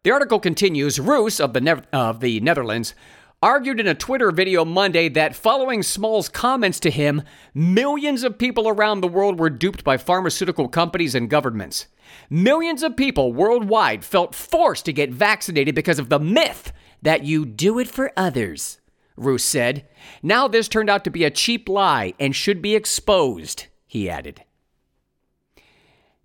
The 0.05 0.11
article 0.13 0.39
continues 0.39 1.01
Roos 1.01 1.41
of 1.41 1.53
the, 1.53 1.61
ne- 1.61 1.83
of 1.93 2.21
the 2.21 2.41
Netherlands 2.41 2.95
argued 3.43 3.79
in 3.79 3.87
a 3.87 3.95
Twitter 3.95 4.33
video 4.33 4.65
Monday 4.65 5.09
that 5.09 5.37
following 5.37 5.83
Small's 5.83 6.29
comments 6.29 6.81
to 6.81 6.91
him, 6.91 7.23
millions 7.55 8.25
of 8.25 8.39
people 8.39 8.69
around 8.69 9.01
the 9.01 9.09
world 9.09 9.39
were 9.39 9.51
duped 9.51 9.85
by 9.85 9.97
pharmaceutical 9.97 10.69
companies 10.69 11.15
and 11.15 11.31
governments. 11.31 11.87
Millions 12.31 12.83
of 12.83 12.97
people 12.97 13.33
worldwide 13.33 14.05
felt 14.05 14.35
forced 14.35 14.85
to 14.87 14.93
get 14.93 15.11
vaccinated 15.11 15.75
because 15.75 15.99
of 15.99 16.09
the 16.09 16.19
myth 16.19 16.73
that 17.03 17.25
you 17.25 17.45
do 17.45 17.79
it 17.79 17.87
for 17.87 18.13
others, 18.17 18.81
Roos 19.17 19.45
said. 19.45 19.87
Now 20.23 20.49
this 20.49 20.69
turned 20.69 20.91
out 20.91 21.05
to 21.05 21.11
be 21.11 21.25
a 21.25 21.31
cheap 21.31 21.69
lie 21.69 22.15
and 22.19 22.35
should 22.35 22.61
be 22.61 22.75
exposed, 22.75 23.67
he 23.89 24.09
added. 24.09 24.45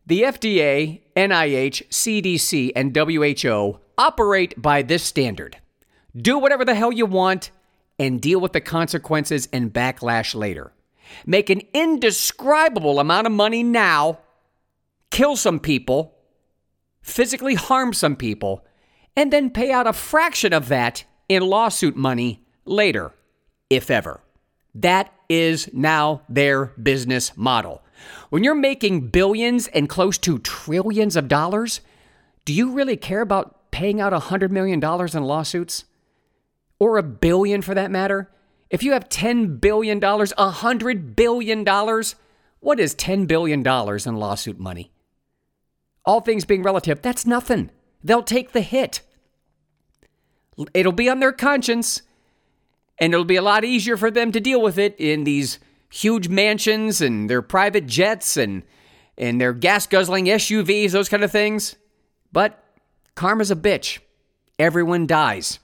The 0.06 0.24
FDA, 0.24 1.02
NIH, 1.16 1.88
CDC, 1.88 2.72
and 2.76 2.96
WHO 2.96 3.80
operate 3.98 4.62
by 4.62 4.82
this 4.82 5.02
standard. 5.02 5.58
Do 6.16 6.38
whatever 6.38 6.66
the 6.66 6.76
hell 6.76 6.92
you 6.92 7.06
want 7.06 7.52
and 7.98 8.22
deal 8.22 8.40
with 8.40 8.52
the 8.52 8.62
consequences 8.62 9.48
and 9.54 9.74
backlash 9.74 10.36
later. 10.36 10.74
Make 11.26 11.50
an 11.50 11.62
indescribable 11.74 13.00
amount 13.00 13.28
of 13.28 13.34
money 13.34 13.64
now, 13.64 14.20
kill 15.10 15.36
some 15.36 15.60
people, 15.60 16.16
physically 17.02 17.56
harm 17.56 17.94
some 17.94 18.16
people, 18.16 18.66
and 19.16 19.32
then 19.32 19.52
pay 19.52 19.72
out 19.72 19.88
a 19.88 19.94
fraction 19.94 20.54
of 20.54 20.68
that 20.68 21.06
in 21.30 21.44
lawsuit 21.44 21.96
money 21.96 22.44
later, 22.66 23.14
if 23.70 23.90
ever. 23.90 24.23
That 24.76 25.14
is 25.30 25.70
now 25.74 26.22
their 26.28 26.66
business 26.82 27.36
model. 27.38 27.84
When 28.30 28.44
you're 28.44 28.56
making 28.56 29.08
billions 29.10 29.68
and 29.68 29.88
close 29.88 30.18
to 30.20 30.40
trillions 30.40 31.16
of 31.16 31.28
dollars, 31.28 31.82
do 32.46 32.54
you 32.54 32.72
really 32.72 32.98
care 32.98 33.22
about 33.22 33.72
paying 33.72 34.02
out 34.02 34.14
$100 34.14 34.52
million 34.52 34.84
in 34.84 35.24
lawsuits? 35.24 35.86
or 36.84 36.98
a 36.98 37.04
billion 37.04 37.62
for 37.62 37.74
that 37.74 37.92
matter, 37.92 38.30
if 38.70 38.84
you 38.84 38.92
have 38.92 39.08
$10 39.08 39.62
billion, 39.62 40.02
$100 40.02 41.16
billion, 41.16 41.66
what 42.60 42.80
is 42.80 42.96
$10 42.96 43.28
billion 43.28 43.66
in 43.66 44.16
lawsuit 44.18 44.60
money? 44.60 44.92
All 46.06 46.20
things 46.20 46.44
being 46.44 46.62
relative, 46.62 47.02
that's 47.02 47.26
nothing. 47.26 47.70
They'll 48.04 48.22
take 48.22 48.52
the 48.52 48.60
hit. 48.60 49.00
It'll 50.74 50.92
be 50.92 51.08
on 51.08 51.20
their 51.20 51.32
conscience, 51.32 52.02
and 53.00 53.14
it'll 53.14 53.26
be 53.26 53.36
a 53.36 53.42
lot 53.42 53.64
easier 53.64 53.98
for 53.98 54.12
them 54.12 54.32
to 54.32 54.40
deal 54.40 54.62
with 54.62 54.78
it 54.78 54.96
in 54.98 55.24
these 55.24 55.60
huge 55.90 56.28
mansions 56.28 57.02
and 57.02 57.30
their 57.30 57.42
private 57.42 57.86
jets 57.88 58.38
and, 58.38 58.64
and 59.18 59.40
their 59.40 59.54
gas 59.54 59.88
guzzling 59.88 60.26
SUVs, 60.26 60.92
those 60.92 61.10
kind 61.10 61.24
of 61.24 61.32
things. 61.32 61.76
But 62.32 62.64
karma's 63.16 63.52
a 63.52 63.56
bitch. 63.56 64.00
Everyone 64.60 65.08
dies. 65.08 65.60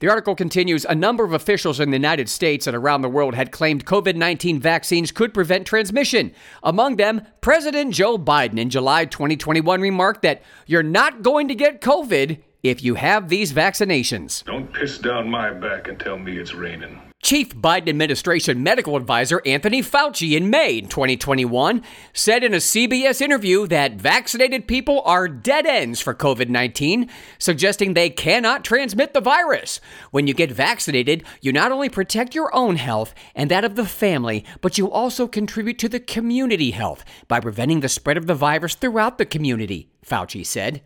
The 0.00 0.10
article 0.10 0.34
continues 0.34 0.84
A 0.84 0.94
number 0.94 1.24
of 1.24 1.32
officials 1.32 1.80
in 1.80 1.90
the 1.90 1.96
United 1.96 2.28
States 2.28 2.66
and 2.66 2.76
around 2.76 3.00
the 3.00 3.08
world 3.08 3.34
had 3.34 3.52
claimed 3.52 3.86
COVID 3.86 4.16
19 4.16 4.60
vaccines 4.60 5.10
could 5.10 5.32
prevent 5.32 5.66
transmission. 5.66 6.34
Among 6.62 6.96
them, 6.96 7.22
President 7.40 7.94
Joe 7.94 8.18
Biden 8.18 8.58
in 8.58 8.68
July 8.68 9.06
2021 9.06 9.80
remarked 9.80 10.20
that 10.20 10.42
you're 10.66 10.82
not 10.82 11.22
going 11.22 11.48
to 11.48 11.54
get 11.54 11.80
COVID 11.80 12.42
if 12.64 12.82
you 12.82 12.96
have 12.96 13.28
these 13.28 13.52
vaccinations. 13.52 14.42
Don't 14.44 14.72
piss 14.72 14.98
down 14.98 15.30
my 15.30 15.52
back 15.52 15.86
and 15.86 16.00
tell 16.00 16.18
me 16.18 16.38
it's 16.38 16.54
raining. 16.54 16.98
Chief 17.22 17.56
Biden 17.56 17.88
administration 17.88 18.62
medical 18.62 18.96
advisor 18.96 19.40
Anthony 19.46 19.80
Fauci 19.80 20.36
in 20.36 20.50
May 20.50 20.82
2021 20.82 21.82
said 22.12 22.44
in 22.44 22.52
a 22.52 22.58
CBS 22.58 23.22
interview 23.22 23.66
that 23.66 23.94
vaccinated 23.94 24.68
people 24.68 25.00
are 25.06 25.26
dead 25.26 25.64
ends 25.64 26.02
for 26.02 26.14
COVID 26.14 26.50
19, 26.50 27.08
suggesting 27.38 27.94
they 27.94 28.10
cannot 28.10 28.62
transmit 28.62 29.14
the 29.14 29.22
virus. 29.22 29.80
When 30.10 30.26
you 30.26 30.34
get 30.34 30.52
vaccinated, 30.52 31.24
you 31.40 31.50
not 31.50 31.72
only 31.72 31.88
protect 31.88 32.34
your 32.34 32.54
own 32.54 32.76
health 32.76 33.14
and 33.34 33.50
that 33.50 33.64
of 33.64 33.74
the 33.74 33.86
family, 33.86 34.44
but 34.60 34.76
you 34.76 34.90
also 34.90 35.26
contribute 35.26 35.78
to 35.78 35.88
the 35.88 36.00
community 36.00 36.72
health 36.72 37.06
by 37.26 37.40
preventing 37.40 37.80
the 37.80 37.88
spread 37.88 38.18
of 38.18 38.26
the 38.26 38.34
virus 38.34 38.74
throughout 38.74 39.16
the 39.16 39.24
community, 39.24 39.88
Fauci 40.04 40.44
said. 40.44 40.82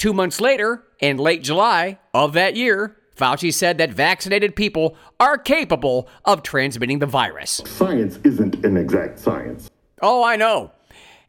Two 0.00 0.14
months 0.14 0.40
later, 0.40 0.82
in 1.00 1.18
late 1.18 1.42
July 1.42 1.98
of 2.14 2.32
that 2.32 2.56
year, 2.56 2.96
Fauci 3.14 3.52
said 3.52 3.76
that 3.76 3.92
vaccinated 3.92 4.56
people 4.56 4.96
are 5.20 5.36
capable 5.36 6.08
of 6.24 6.42
transmitting 6.42 7.00
the 7.00 7.06
virus. 7.06 7.60
Science 7.66 8.18
isn't 8.24 8.64
an 8.64 8.78
exact 8.78 9.18
science. 9.18 9.70
Oh, 10.00 10.24
I 10.24 10.36
know. 10.36 10.70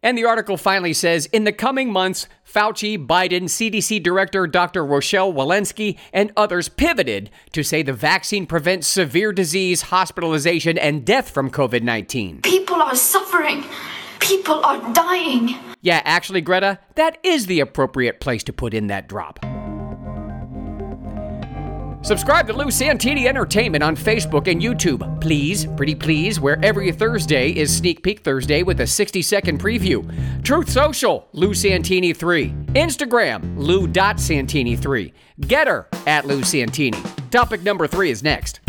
And 0.01 0.17
the 0.17 0.23
article 0.23 0.55
finally 0.55 0.93
says 0.93 1.25
in 1.33 1.43
the 1.43 1.51
coming 1.51 1.91
months, 1.91 2.29
Fauci, 2.49 2.97
Biden, 2.97 3.43
CDC 3.43 4.01
Director 4.01 4.47
Dr. 4.47 4.85
Rochelle 4.85 5.33
Walensky, 5.33 5.99
and 6.13 6.31
others 6.37 6.69
pivoted 6.69 7.29
to 7.51 7.63
say 7.63 7.83
the 7.83 7.91
vaccine 7.91 8.45
prevents 8.45 8.87
severe 8.87 9.33
disease, 9.33 9.81
hospitalization, 9.81 10.77
and 10.77 11.03
death 11.05 11.29
from 11.29 11.51
COVID 11.51 11.81
19. 11.83 12.43
People 12.43 12.81
are 12.81 12.95
suffering. 12.95 13.65
People 14.21 14.63
are 14.63 14.93
dying. 14.93 15.55
Yeah, 15.81 16.01
actually, 16.05 16.41
Greta, 16.41 16.79
that 16.95 17.17
is 17.23 17.47
the 17.47 17.59
appropriate 17.59 18.19
place 18.19 18.43
to 18.43 18.53
put 18.53 18.73
in 18.73 18.87
that 18.87 19.09
drop. 19.09 19.39
Subscribe 22.03 22.47
to 22.47 22.53
Lou 22.53 22.71
Santini 22.71 23.27
Entertainment 23.27 23.83
on 23.83 23.95
Facebook 23.95 24.47
and 24.47 24.59
YouTube, 24.59 25.21
please, 25.21 25.67
pretty 25.77 25.93
please, 25.93 26.39
where 26.39 26.63
every 26.65 26.91
Thursday 26.91 27.51
is 27.51 27.75
Sneak 27.75 28.01
Peek 28.01 28.23
Thursday 28.23 28.63
with 28.63 28.81
a 28.81 28.87
60 28.87 29.21
second 29.21 29.59
preview. 29.59 30.03
Truth 30.43 30.69
Social, 30.71 31.27
Lou 31.33 31.53
Santini 31.53 32.11
3. 32.11 32.49
Instagram, 32.73 33.55
Lou.Santini 33.55 34.75
3. 34.75 35.13
Gettr 35.41 35.85
at 36.07 36.25
Lou 36.25 36.41
Santini. 36.43 36.97
Topic 37.29 37.61
number 37.61 37.85
three 37.85 38.09
is 38.09 38.23
next. 38.23 38.61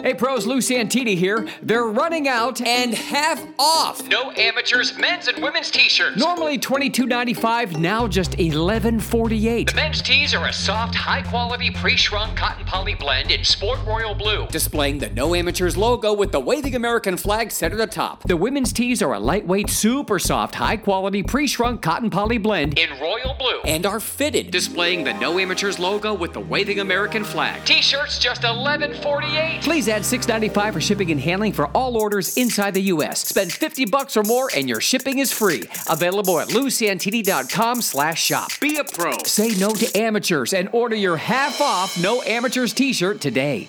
Hey 0.00 0.14
pros, 0.14 0.46
Lou 0.46 0.60
Santini 0.60 1.16
here. 1.16 1.48
They're 1.60 1.86
running 1.86 2.28
out 2.28 2.60
and 2.60 2.94
half 2.94 3.44
off. 3.58 4.06
No 4.06 4.30
amateurs, 4.30 4.96
men's 4.96 5.26
and 5.26 5.42
women's 5.42 5.72
t-shirts. 5.72 6.16
Normally 6.16 6.56
$22.95, 6.56 7.78
now 7.78 8.06
just 8.06 8.32
$11.48. 8.32 9.68
The 9.70 9.74
men's 9.74 10.00
tees 10.00 10.34
are 10.34 10.46
a 10.46 10.52
soft, 10.52 10.94
high-quality 10.94 11.72
pre-shrunk 11.72 12.36
cotton 12.36 12.64
poly 12.64 12.94
blend 12.94 13.32
in 13.32 13.42
sport 13.42 13.80
royal 13.84 14.14
blue, 14.14 14.46
displaying 14.46 14.98
the 14.98 15.10
No 15.10 15.34
Amateurs 15.34 15.76
logo 15.76 16.12
with 16.12 16.30
the 16.30 16.38
waving 16.38 16.76
American 16.76 17.16
flag 17.16 17.50
set 17.50 17.72
at 17.72 17.78
the 17.78 17.86
top. 17.88 18.22
The 18.22 18.36
women's 18.36 18.72
tees 18.72 19.02
are 19.02 19.14
a 19.14 19.18
lightweight, 19.18 19.68
super 19.68 20.20
soft, 20.20 20.54
high-quality 20.54 21.24
pre-shrunk 21.24 21.82
cotton 21.82 22.08
poly 22.08 22.38
blend 22.38 22.78
in 22.78 22.90
royal 23.00 23.34
blue 23.36 23.62
and 23.64 23.84
are 23.84 23.98
fitted, 23.98 24.52
displaying 24.52 25.02
the 25.02 25.14
No 25.14 25.40
Amateurs 25.40 25.80
logo 25.80 26.14
with 26.14 26.34
the 26.34 26.40
waving 26.40 26.78
American 26.78 27.24
flag. 27.24 27.64
T-shirts 27.64 28.20
just 28.20 28.42
$11.48. 28.42 29.60
Please 29.62 29.87
add 29.88 30.02
$6.95 30.02 30.72
for 30.72 30.80
shipping 30.80 31.10
and 31.10 31.20
handling 31.20 31.52
for 31.52 31.66
all 31.68 31.96
orders 31.96 32.36
inside 32.36 32.74
the 32.74 32.82
U.S. 32.94 33.26
Spend 33.26 33.52
50 33.52 33.86
bucks 33.86 34.16
or 34.16 34.22
more 34.22 34.50
and 34.54 34.68
your 34.68 34.80
shipping 34.80 35.18
is 35.18 35.32
free. 35.32 35.64
Available 35.88 36.40
at 36.40 36.48
lousantini.com 36.48 37.82
slash 37.82 38.22
shop. 38.22 38.50
Be 38.60 38.76
a 38.76 38.84
pro. 38.84 39.16
Say 39.24 39.50
no 39.58 39.70
to 39.70 39.98
amateurs 39.98 40.52
and 40.52 40.68
order 40.72 40.96
your 40.96 41.16
half 41.16 41.60
off 41.60 42.00
No 42.02 42.22
Amateurs 42.22 42.72
t-shirt 42.72 43.20
today. 43.20 43.68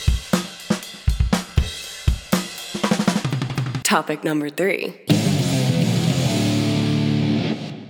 Topic 3.91 4.23
number 4.23 4.49
three. 4.49 4.97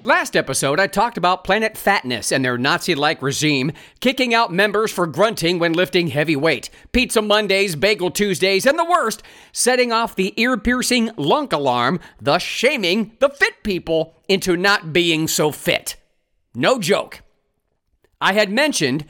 Last 0.04 0.36
episode, 0.36 0.80
I 0.80 0.88
talked 0.88 1.16
about 1.16 1.44
Planet 1.44 1.78
Fatness 1.78 2.32
and 2.32 2.44
their 2.44 2.58
Nazi 2.58 2.96
like 2.96 3.22
regime 3.22 3.72
kicking 4.00 4.34
out 4.34 4.52
members 4.52 4.92
for 4.92 5.06
grunting 5.06 5.60
when 5.60 5.74
lifting 5.74 6.08
heavy 6.08 6.36
weight, 6.36 6.72
Pizza 6.92 7.22
Mondays, 7.22 7.76
Bagel 7.76 8.10
Tuesdays, 8.10 8.66
and 8.66 8.80
the 8.80 8.84
worst, 8.84 9.22
setting 9.52 9.92
off 9.92 10.16
the 10.16 10.34
ear 10.42 10.58
piercing 10.58 11.12
lunk 11.18 11.54
alarm, 11.54 12.00
thus 12.20 12.42
shaming 12.42 13.16
the 13.20 13.30
fit 13.30 13.62
people 13.62 14.16
into 14.28 14.58
not 14.58 14.92
being 14.92 15.28
so 15.28 15.52
fit. 15.52 15.98
No 16.56 16.80
joke. 16.80 17.22
I 18.20 18.34
had 18.34 18.52
mentioned 18.52 19.06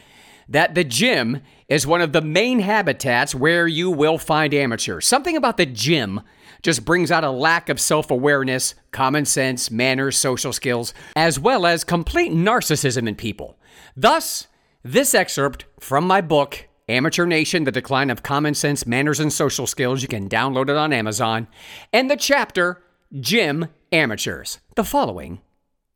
that 0.50 0.76
the 0.76 0.84
gym 0.84 1.40
is 1.70 1.88
one 1.88 2.02
of 2.02 2.12
the 2.12 2.22
main 2.22 2.60
habitats 2.60 3.34
where 3.34 3.66
you 3.66 3.90
will 3.90 4.18
find 4.18 4.54
amateurs. 4.54 5.08
Something 5.08 5.38
about 5.38 5.56
the 5.56 5.66
gym 5.66 6.20
just 6.62 6.86
brings 6.86 7.12
out 7.12 7.24
a 7.24 7.32
lack 7.32 7.70
of 7.70 7.80
self 7.80 8.12
awareness, 8.12 8.76
common 8.92 9.26
sense, 9.26 9.72
manners, 9.72 10.18
social 10.18 10.54
skills, 10.54 10.94
as 11.16 11.40
well 11.40 11.66
as 11.66 11.84
complete 11.84 12.32
narcissism 12.32 13.08
in 13.08 13.16
people. 13.16 13.58
Thus, 13.96 14.48
this 14.84 15.14
excerpt 15.14 15.66
from 15.80 16.06
my 16.06 16.22
book, 16.22 16.68
Amateur 16.90 17.26
Nation 17.26 17.64
The 17.64 17.72
Decline 17.72 18.10
of 18.10 18.24
Common 18.24 18.54
Sense, 18.54 18.86
Manners, 18.86 19.20
and 19.20 19.32
Social 19.32 19.68
Skills, 19.68 20.02
you 20.02 20.08
can 20.08 20.28
download 20.28 20.70
it 20.70 20.76
on 20.76 20.94
Amazon, 20.94 21.48
and 21.94 22.10
the 22.10 22.18
chapter, 22.18 22.84
Gym 23.20 23.68
Amateurs. 23.92 24.60
The 24.76 24.84
following 24.84 25.42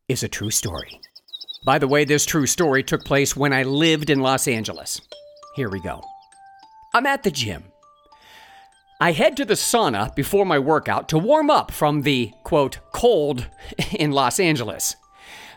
is 0.08 0.22
a 0.22 0.28
true 0.28 0.50
story. 0.50 1.00
By 1.64 1.78
the 1.78 1.88
way, 1.88 2.04
this 2.04 2.24
true 2.24 2.46
story 2.46 2.82
took 2.84 3.04
place 3.04 3.36
when 3.36 3.52
I 3.52 3.64
lived 3.64 4.08
in 4.08 4.20
Los 4.20 4.46
Angeles. 4.46 5.00
Here 5.56 5.68
we 5.68 5.80
go. 5.80 6.00
I'm 6.94 7.06
at 7.06 7.24
the 7.24 7.30
gym. 7.30 7.64
I 8.98 9.12
head 9.12 9.36
to 9.36 9.44
the 9.44 9.54
sauna 9.54 10.14
before 10.14 10.46
my 10.46 10.58
workout 10.58 11.10
to 11.10 11.18
warm 11.18 11.50
up 11.50 11.70
from 11.70 12.00
the, 12.00 12.32
quote, 12.44 12.78
cold 12.92 13.46
in 13.92 14.12
Los 14.12 14.40
Angeles. 14.40 14.96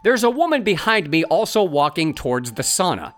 There's 0.03 0.23
a 0.23 0.29
woman 0.29 0.63
behind 0.63 1.09
me 1.09 1.23
also 1.23 1.63
walking 1.63 2.13
towards 2.13 2.53
the 2.53 2.63
sauna. 2.63 3.13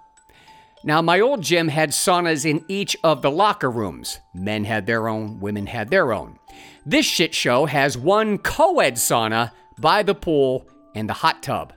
Now, 0.84 1.02
my 1.02 1.20
old 1.20 1.42
gym 1.42 1.70
had 1.70 1.90
saunas 1.90 2.46
in 2.46 2.64
each 2.68 2.96
of 3.04 3.24
the 3.24 3.32
locker 3.32 3.70
rooms. 3.70 4.20
Men 4.34 4.64
had 4.64 4.86
their 4.86 5.08
own, 5.08 5.40
women 5.40 5.66
had 5.66 5.90
their 5.90 6.14
own. 6.14 6.38
This 6.86 7.06
shit 7.06 7.34
show 7.34 7.66
has 7.66 7.98
one 7.98 8.38
co 8.38 8.80
ed 8.80 8.96
sauna 8.96 9.52
by 9.80 10.04
the 10.04 10.16
pool 10.16 10.68
and 10.94 11.10
the 11.10 11.14
hot 11.14 11.42
tub. 11.42 11.74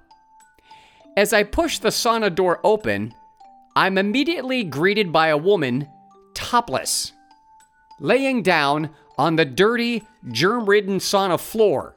As 1.16 1.33
I 1.33 1.44
push 1.44 1.78
the 1.78 1.88
sauna 1.88 2.35
door 2.35 2.61
open, 2.62 3.14
I'm 3.74 3.96
immediately 3.96 4.64
greeted 4.64 5.12
by 5.12 5.28
a 5.28 5.37
woman 5.38 5.88
topless 6.35 7.13
laying 8.00 8.42
down 8.42 8.90
on 9.16 9.37
the 9.37 9.44
dirty, 9.44 10.02
germ 10.30 10.66
ridden 10.66 10.98
sauna 10.98 11.38
floor, 11.38 11.96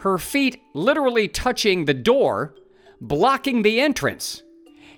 her 0.00 0.18
feet 0.18 0.62
literally 0.74 1.28
touching 1.28 1.84
the 1.84 1.94
door, 1.94 2.54
blocking 3.00 3.62
the 3.62 3.80
entrance, 3.80 4.42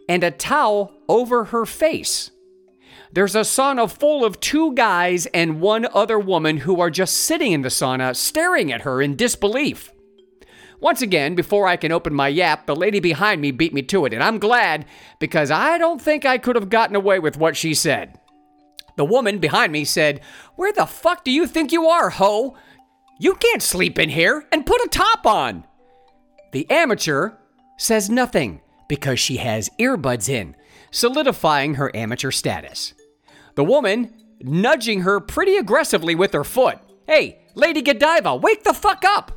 and 0.09 0.24
a 0.24 0.31
towel 0.31 0.92
over 1.09 1.44
her 1.46 1.64
face. 1.64 2.31
There's 3.12 3.35
a 3.35 3.40
sauna 3.40 3.90
full 3.90 4.24
of 4.24 4.40
two 4.40 4.74
guys 4.74 5.26
and 5.26 5.61
one 5.61 5.87
other 5.92 6.18
woman 6.18 6.59
who 6.59 6.81
are 6.81 6.90
just 6.90 7.14
sitting 7.18 7.52
in 7.52 7.62
the 7.62 7.68
sauna 7.68 8.16
staring 8.16 8.72
at 8.72 8.83
her 8.83 9.02
in 9.02 9.16
disbelief. 9.16 9.92
Once 10.81 11.00
again, 11.00 11.35
before 11.35 11.68
I 11.68 11.76
can 11.76 11.92
open 11.92 12.12
my 12.14 12.26
yap, 12.28 12.66
the 12.66 12.74
lady 12.74 12.98
behind 12.98 13.40
me 13.40 13.52
beat 13.52 13.72
me 13.72 13.83
to 13.83 14.05
it, 14.05 14.12
and 14.12 14.22
I'm 14.22 14.38
glad 14.38 14.85
because 15.20 15.50
I 15.50 15.78
don't 15.78 16.02
think 16.02 16.24
I 16.24 16.38
could 16.38 16.57
have 16.57 16.70
gotten 16.70 16.96
away 16.96 17.20
with 17.20 17.37
what 17.37 17.57
she 17.57 17.74
said. 17.74 18.18
The 18.96 19.05
woman 19.05 19.38
behind 19.38 19.72
me 19.72 19.85
said, 19.85 20.20
Where 20.57 20.72
the 20.72 20.87
fuck 20.87 21.24
do 21.24 21.31
you 21.31 21.46
think 21.46 21.72
you 21.72 21.87
are, 21.87 22.11
ho? 22.11 22.57
You 23.18 23.35
can't 23.35 23.62
sleep 23.62 23.98
in 23.98 24.09
here 24.09 24.46
and 24.52 24.66
put 24.66 24.85
a 24.85 24.88
top 24.88 25.26
on. 25.26 25.64
The 26.52 26.70
amateur 26.70 27.33
says 27.78 28.11
nothing 28.11 28.61
because 28.88 29.18
she 29.18 29.38
has 29.38 29.70
earbuds 29.78 30.28
in, 30.28 30.55
solidifying 30.90 31.74
her 31.74 31.94
amateur 31.96 32.31
status. 32.31 32.94
The 33.55 33.64
woman 33.64 34.12
nudging 34.40 35.02
her 35.02 35.20
pretty 35.20 35.57
aggressively 35.57 36.14
with 36.14 36.33
her 36.33 36.44
foot. 36.44 36.78
Hey, 37.07 37.38
Lady 37.55 37.83
Godiva, 37.83 38.37
wake 38.37 38.64
the 38.64 38.74
fuck 38.74 39.05
up! 39.05 39.33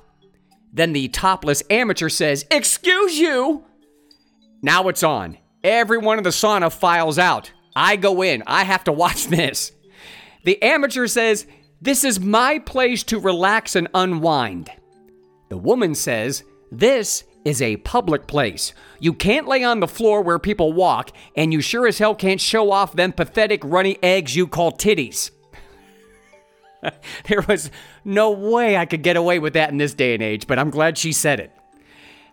Then 0.74 0.94
the 0.94 1.08
topless 1.08 1.64
amateur 1.70 2.10
says, 2.10 2.46
Excuse 2.52 3.18
you! 3.18 3.64
Now 4.62 4.88
it's 4.90 5.04
on. 5.04 5.38
Everyone 5.64 6.18
in 6.18 6.24
the 6.24 6.32
sauna 6.32 6.72
files 6.72 7.18
out. 7.18 7.52
I 7.76 7.96
go 7.96 8.22
in. 8.22 8.44
I 8.48 8.64
have 8.64 8.84
to 8.86 8.92
watch 8.92 9.28
this. 9.28 9.72
The 10.44 10.62
amateur 10.62 11.08
says, 11.08 11.46
This 11.82 12.04
is 12.04 12.20
my 12.20 12.60
place 12.60 13.04
to 13.04 13.20
relax 13.20 13.76
and 13.76 13.88
unwind. 13.94 14.70
The 15.50 15.58
woman 15.58 15.96
says, 15.96 16.44
This 16.72 17.24
is 17.44 17.62
a 17.62 17.78
public 17.78 18.28
place. 18.28 18.74
You 19.00 19.14
can't 19.14 19.48
lay 19.48 19.64
on 19.64 19.80
the 19.80 19.88
floor 19.88 20.22
where 20.22 20.40
people 20.40 20.74
walk, 20.74 21.12
and 21.36 21.54
you 21.54 21.62
sure 21.62 21.88
as 21.88 22.00
hell 22.00 22.16
can't 22.16 22.42
show 22.42 22.72
off 22.72 22.94
them 22.94 23.14
pathetic 23.14 23.64
runny 23.64 23.98
eggs 24.02 24.36
you 24.36 24.48
call 24.48 24.72
titties. 24.72 25.32
there 27.28 27.42
was 27.48 27.70
no 28.04 28.32
way 28.32 28.78
I 28.78 28.86
could 28.86 29.04
get 29.04 29.16
away 29.16 29.40
with 29.40 29.54
that 29.54 29.70
in 29.70 29.78
this 29.78 29.94
day 29.94 30.14
and 30.14 30.24
age, 30.24 30.48
but 30.48 30.60
I'm 30.60 30.72
glad 30.72 30.98
she 30.98 31.14
said 31.14 31.40
it. 31.40 31.52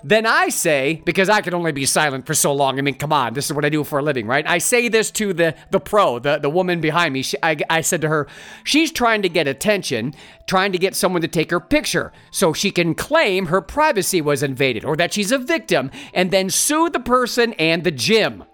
Then 0.04 0.26
I 0.26 0.48
say, 0.48 1.00
because 1.04 1.28
I 1.28 1.40
can 1.40 1.54
only 1.54 1.70
be 1.70 1.86
silent 1.86 2.26
for 2.26 2.34
so 2.34 2.52
long. 2.52 2.78
I 2.78 2.82
mean, 2.82 2.94
come 2.94 3.12
on, 3.12 3.34
this 3.34 3.46
is 3.46 3.52
what 3.52 3.64
I 3.64 3.68
do 3.68 3.84
for 3.84 4.00
a 4.00 4.02
living, 4.02 4.26
right? 4.26 4.46
I 4.46 4.58
say 4.58 4.88
this 4.88 5.10
to 5.12 5.32
the 5.32 5.54
the 5.70 5.78
pro, 5.78 6.18
the, 6.18 6.38
the 6.38 6.50
woman 6.50 6.80
behind 6.80 7.14
me. 7.14 7.22
She, 7.22 7.36
I, 7.42 7.56
I 7.70 7.80
said 7.82 8.00
to 8.00 8.08
her, 8.08 8.26
she's 8.64 8.90
trying 8.90 9.22
to 9.22 9.28
get 9.28 9.46
attention, 9.46 10.14
trying 10.46 10.72
to 10.72 10.78
get 10.78 10.96
someone 10.96 11.22
to 11.22 11.28
take 11.28 11.50
her 11.50 11.60
picture 11.60 12.12
so 12.30 12.52
she 12.52 12.70
can 12.70 12.94
claim 12.94 13.46
her 13.46 13.60
privacy 13.60 14.20
was 14.20 14.42
invaded 14.42 14.84
or 14.84 14.96
that 14.96 15.12
she's 15.12 15.30
a 15.30 15.38
victim 15.38 15.90
and 16.12 16.30
then 16.30 16.50
sue 16.50 16.90
the 16.90 17.00
person 17.00 17.52
and 17.54 17.84
the 17.84 17.92
gym. 17.92 18.44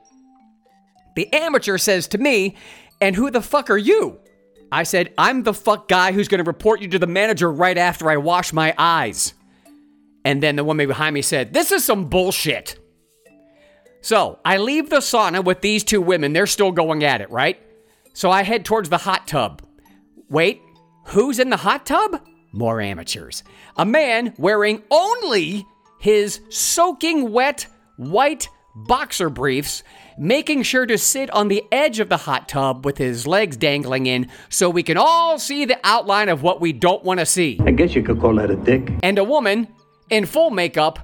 The 1.16 1.32
amateur 1.32 1.78
says 1.78 2.06
to 2.08 2.18
me, 2.18 2.56
and 3.00 3.16
who 3.16 3.30
the 3.30 3.42
fuck 3.42 3.70
are 3.70 3.78
you? 3.78 4.20
I 4.70 4.82
said, 4.82 5.14
I'm 5.16 5.44
the 5.44 5.54
fuck 5.54 5.88
guy 5.88 6.12
who's 6.12 6.28
to 6.28 6.42
report 6.42 6.82
you 6.82 6.88
to 6.88 6.98
the 6.98 7.06
manager 7.06 7.50
right 7.50 7.78
after 7.78 8.10
I 8.10 8.18
wash 8.18 8.52
my 8.52 8.74
eyes. 8.76 9.32
And 10.28 10.42
then 10.42 10.56
the 10.56 10.64
woman 10.64 10.86
behind 10.86 11.14
me 11.14 11.22
said, 11.22 11.54
This 11.54 11.72
is 11.72 11.86
some 11.86 12.10
bullshit. 12.10 12.78
So 14.02 14.38
I 14.44 14.58
leave 14.58 14.90
the 14.90 14.98
sauna 14.98 15.42
with 15.42 15.62
these 15.62 15.82
two 15.82 16.02
women. 16.02 16.34
They're 16.34 16.46
still 16.46 16.70
going 16.70 17.02
at 17.02 17.22
it, 17.22 17.30
right? 17.30 17.58
So 18.12 18.30
I 18.30 18.42
head 18.42 18.66
towards 18.66 18.90
the 18.90 18.98
hot 18.98 19.26
tub. 19.26 19.62
Wait, 20.28 20.60
who's 21.06 21.38
in 21.38 21.48
the 21.48 21.56
hot 21.56 21.86
tub? 21.86 22.20
More 22.52 22.78
amateurs. 22.78 23.42
A 23.78 23.86
man 23.86 24.34
wearing 24.36 24.82
only 24.90 25.66
his 25.98 26.40
soaking 26.50 27.32
wet 27.32 27.66
white 27.96 28.50
boxer 28.74 29.30
briefs, 29.30 29.82
making 30.18 30.62
sure 30.62 30.84
to 30.84 30.98
sit 30.98 31.30
on 31.30 31.48
the 31.48 31.64
edge 31.72 32.00
of 32.00 32.10
the 32.10 32.18
hot 32.18 32.50
tub 32.50 32.84
with 32.84 32.98
his 32.98 33.26
legs 33.26 33.56
dangling 33.56 34.04
in 34.04 34.28
so 34.50 34.68
we 34.68 34.82
can 34.82 34.98
all 34.98 35.38
see 35.38 35.64
the 35.64 35.80
outline 35.84 36.28
of 36.28 36.42
what 36.42 36.60
we 36.60 36.74
don't 36.74 37.02
want 37.02 37.18
to 37.18 37.24
see. 37.24 37.58
I 37.64 37.70
guess 37.70 37.94
you 37.94 38.02
could 38.02 38.20
call 38.20 38.34
that 38.34 38.50
a 38.50 38.56
dick. 38.56 38.92
And 39.02 39.18
a 39.18 39.24
woman 39.24 39.68
in 40.10 40.26
full 40.26 40.50
makeup, 40.50 40.98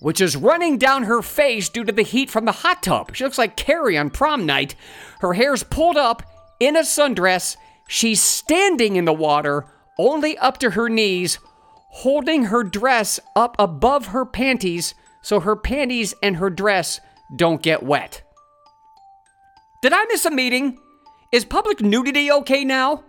which 0.00 0.20
is 0.20 0.36
running 0.36 0.78
down 0.78 1.04
her 1.04 1.22
face 1.22 1.68
due 1.68 1.84
to 1.84 1.92
the 1.92 2.02
heat 2.02 2.30
from 2.30 2.44
the 2.44 2.52
hot 2.52 2.82
tub. 2.82 3.14
She 3.14 3.24
looks 3.24 3.38
like 3.38 3.56
Carrie 3.56 3.98
on 3.98 4.10
prom 4.10 4.46
night. 4.46 4.74
Her 5.20 5.34
hair's 5.34 5.62
pulled 5.62 5.96
up 5.96 6.22
in 6.58 6.76
a 6.76 6.80
sundress. 6.80 7.56
She's 7.88 8.20
standing 8.20 8.96
in 8.96 9.04
the 9.04 9.12
water, 9.12 9.66
only 9.98 10.38
up 10.38 10.58
to 10.58 10.70
her 10.70 10.88
knees, 10.88 11.38
holding 11.88 12.44
her 12.44 12.62
dress 12.62 13.20
up 13.34 13.56
above 13.58 14.06
her 14.06 14.24
panties 14.24 14.94
so 15.22 15.40
her 15.40 15.56
panties 15.56 16.14
and 16.22 16.36
her 16.36 16.50
dress 16.50 17.00
don't 17.36 17.62
get 17.62 17.82
wet. 17.82 18.22
Did 19.82 19.92
I 19.92 20.04
miss 20.06 20.24
a 20.24 20.30
meeting? 20.30 20.78
Is 21.32 21.44
public 21.44 21.80
nudity 21.80 22.30
okay 22.30 22.64
now? 22.64 23.04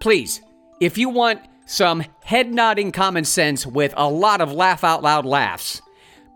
Please, 0.00 0.40
if 0.80 0.98
you 0.98 1.08
want 1.08 1.40
some 1.66 2.04
head 2.24 2.54
nodding 2.54 2.92
common 2.92 3.24
sense 3.24 3.66
with 3.66 3.92
a 3.96 4.08
lot 4.08 4.40
of 4.40 4.52
laugh 4.52 4.84
out 4.84 5.02
loud 5.02 5.26
laughs, 5.26 5.82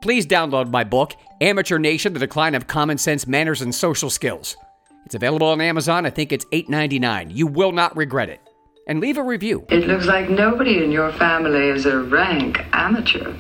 please 0.02 0.26
download 0.26 0.70
my 0.70 0.84
book, 0.84 1.14
Amateur 1.40 1.78
Nation 1.78 2.12
The 2.12 2.18
Decline 2.18 2.54
of 2.54 2.66
Common 2.66 2.98
Sense 2.98 3.26
Manners 3.26 3.62
and 3.62 3.74
Social 3.74 4.10
Skills. 4.10 4.56
It's 5.06 5.14
available 5.14 5.46
on 5.46 5.60
Amazon. 5.60 6.04
I 6.04 6.10
think 6.10 6.32
it's 6.32 6.44
$8.99. 6.46 7.34
You 7.34 7.46
will 7.46 7.72
not 7.72 7.96
regret 7.96 8.28
it. 8.28 8.40
And 8.86 9.00
leave 9.00 9.18
a 9.18 9.22
review. 9.22 9.64
It 9.68 9.86
looks 9.86 10.06
like 10.06 10.28
nobody 10.28 10.82
in 10.82 10.90
your 10.90 11.12
family 11.12 11.68
is 11.68 11.86
a 11.86 11.98
rank 12.00 12.58
amateur. 12.72 13.34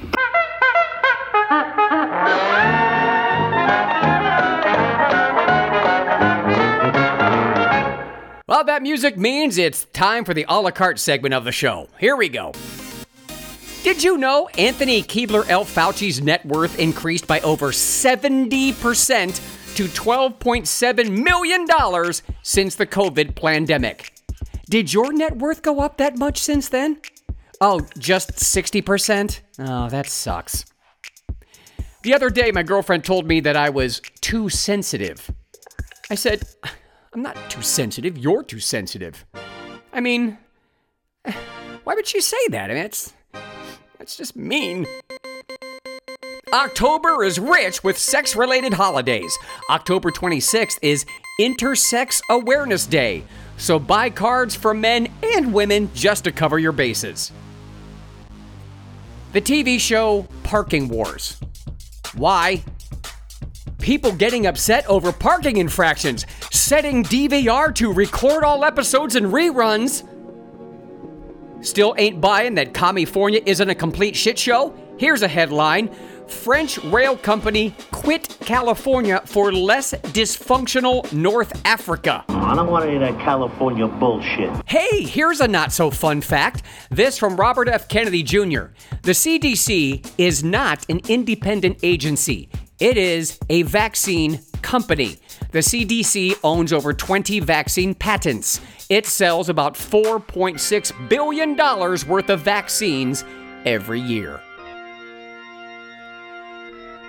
That 8.80 8.84
music 8.84 9.18
means 9.18 9.58
it's 9.58 9.84
time 9.92 10.24
for 10.24 10.32
the 10.32 10.46
a 10.48 10.58
la 10.58 10.70
carte 10.70 10.98
segment 10.98 11.34
of 11.34 11.44
the 11.44 11.52
show. 11.52 11.86
Here 11.98 12.16
we 12.16 12.30
go. 12.30 12.54
Did 13.82 14.02
you 14.02 14.16
know 14.16 14.48
Anthony 14.56 15.02
Keebler 15.02 15.46
L. 15.50 15.66
Fauci's 15.66 16.22
net 16.22 16.46
worth 16.46 16.78
increased 16.78 17.26
by 17.26 17.40
over 17.40 17.72
70% 17.72 19.76
to 19.76 19.84
$12.7 19.84 21.22
million 21.22 21.66
since 22.42 22.74
the 22.74 22.86
COVID 22.86 23.34
pandemic? 23.34 24.14
Did 24.70 24.94
your 24.94 25.12
net 25.12 25.36
worth 25.36 25.60
go 25.60 25.80
up 25.80 25.98
that 25.98 26.16
much 26.16 26.38
since 26.38 26.70
then? 26.70 27.02
Oh, 27.60 27.80
just 27.98 28.32
60%? 28.32 29.40
Oh, 29.58 29.90
that 29.90 30.06
sucks. 30.06 30.64
The 32.02 32.14
other 32.14 32.30
day, 32.30 32.50
my 32.50 32.62
girlfriend 32.62 33.04
told 33.04 33.26
me 33.26 33.40
that 33.40 33.56
I 33.56 33.68
was 33.68 34.00
too 34.22 34.48
sensitive. 34.48 35.30
I 36.10 36.14
said, 36.14 36.44
I'm 37.12 37.22
not 37.22 37.36
too 37.50 37.62
sensitive. 37.62 38.16
You're 38.16 38.44
too 38.44 38.60
sensitive. 38.60 39.24
I 39.92 40.00
mean, 40.00 40.38
why 41.84 41.94
would 41.94 42.06
she 42.06 42.20
say 42.20 42.38
that? 42.50 42.70
I 42.70 42.74
mean, 42.74 42.84
it's, 42.84 43.12
that's 43.98 44.16
just 44.16 44.36
mean. 44.36 44.86
October 46.52 47.24
is 47.24 47.38
rich 47.38 47.82
with 47.82 47.96
sex 47.98 48.34
related 48.36 48.72
holidays. 48.72 49.36
October 49.70 50.10
26th 50.10 50.78
is 50.82 51.04
Intersex 51.40 52.20
Awareness 52.30 52.86
Day. 52.86 53.24
So 53.56 53.78
buy 53.78 54.10
cards 54.10 54.54
for 54.54 54.72
men 54.72 55.08
and 55.22 55.52
women 55.52 55.90
just 55.94 56.24
to 56.24 56.32
cover 56.32 56.58
your 56.58 56.72
bases. 56.72 57.32
The 59.32 59.40
TV 59.40 59.78
show 59.78 60.26
Parking 60.42 60.88
Wars. 60.88 61.40
Why? 62.14 62.64
People 63.80 64.12
getting 64.12 64.46
upset 64.46 64.86
over 64.86 65.10
parking 65.10 65.56
infractions, 65.56 66.26
setting 66.50 67.02
DVR 67.02 67.74
to 67.76 67.92
record 67.92 68.44
all 68.44 68.64
episodes 68.64 69.16
and 69.16 69.26
reruns. 69.26 70.06
Still 71.64 71.94
ain't 71.98 72.20
buying 72.20 72.54
that 72.54 72.74
California 72.74 73.40
isn't 73.46 73.68
a 73.68 73.74
complete 73.74 74.16
shit 74.16 74.38
show? 74.38 74.74
Here's 74.98 75.22
a 75.22 75.28
headline 75.28 75.90
French 76.26 76.78
rail 76.84 77.16
company 77.16 77.74
quit 77.90 78.36
California 78.40 79.20
for 79.24 79.52
less 79.52 79.92
dysfunctional 79.92 81.10
North 81.12 81.60
Africa. 81.64 82.24
I 82.28 82.54
don't 82.54 82.70
want 82.70 82.84
any 82.84 82.96
of 82.96 83.00
that 83.00 83.18
California 83.20 83.86
bullshit. 83.88 84.50
Hey, 84.66 85.02
here's 85.02 85.40
a 85.40 85.48
not 85.48 85.72
so 85.72 85.90
fun 85.90 86.20
fact. 86.20 86.62
This 86.90 87.18
from 87.18 87.36
Robert 87.36 87.68
F. 87.68 87.88
Kennedy 87.88 88.22
Jr. 88.22 88.66
The 89.02 89.12
CDC 89.12 90.08
is 90.18 90.44
not 90.44 90.86
an 90.88 91.00
independent 91.08 91.78
agency, 91.82 92.48
it 92.80 92.96
is 92.96 93.38
a 93.48 93.62
vaccine 93.62 94.40
company. 94.62 95.18
The 95.52 95.58
CDC 95.58 96.38
owns 96.42 96.72
over 96.72 96.92
20 96.94 97.40
vaccine 97.40 97.94
patents. 97.94 98.60
It 98.88 99.06
sells 99.06 99.48
about 99.48 99.74
$4.6 99.74 101.08
billion 101.08 101.56
worth 101.56 102.30
of 102.30 102.40
vaccines 102.40 103.24
every 103.64 104.00
year. 104.00 104.40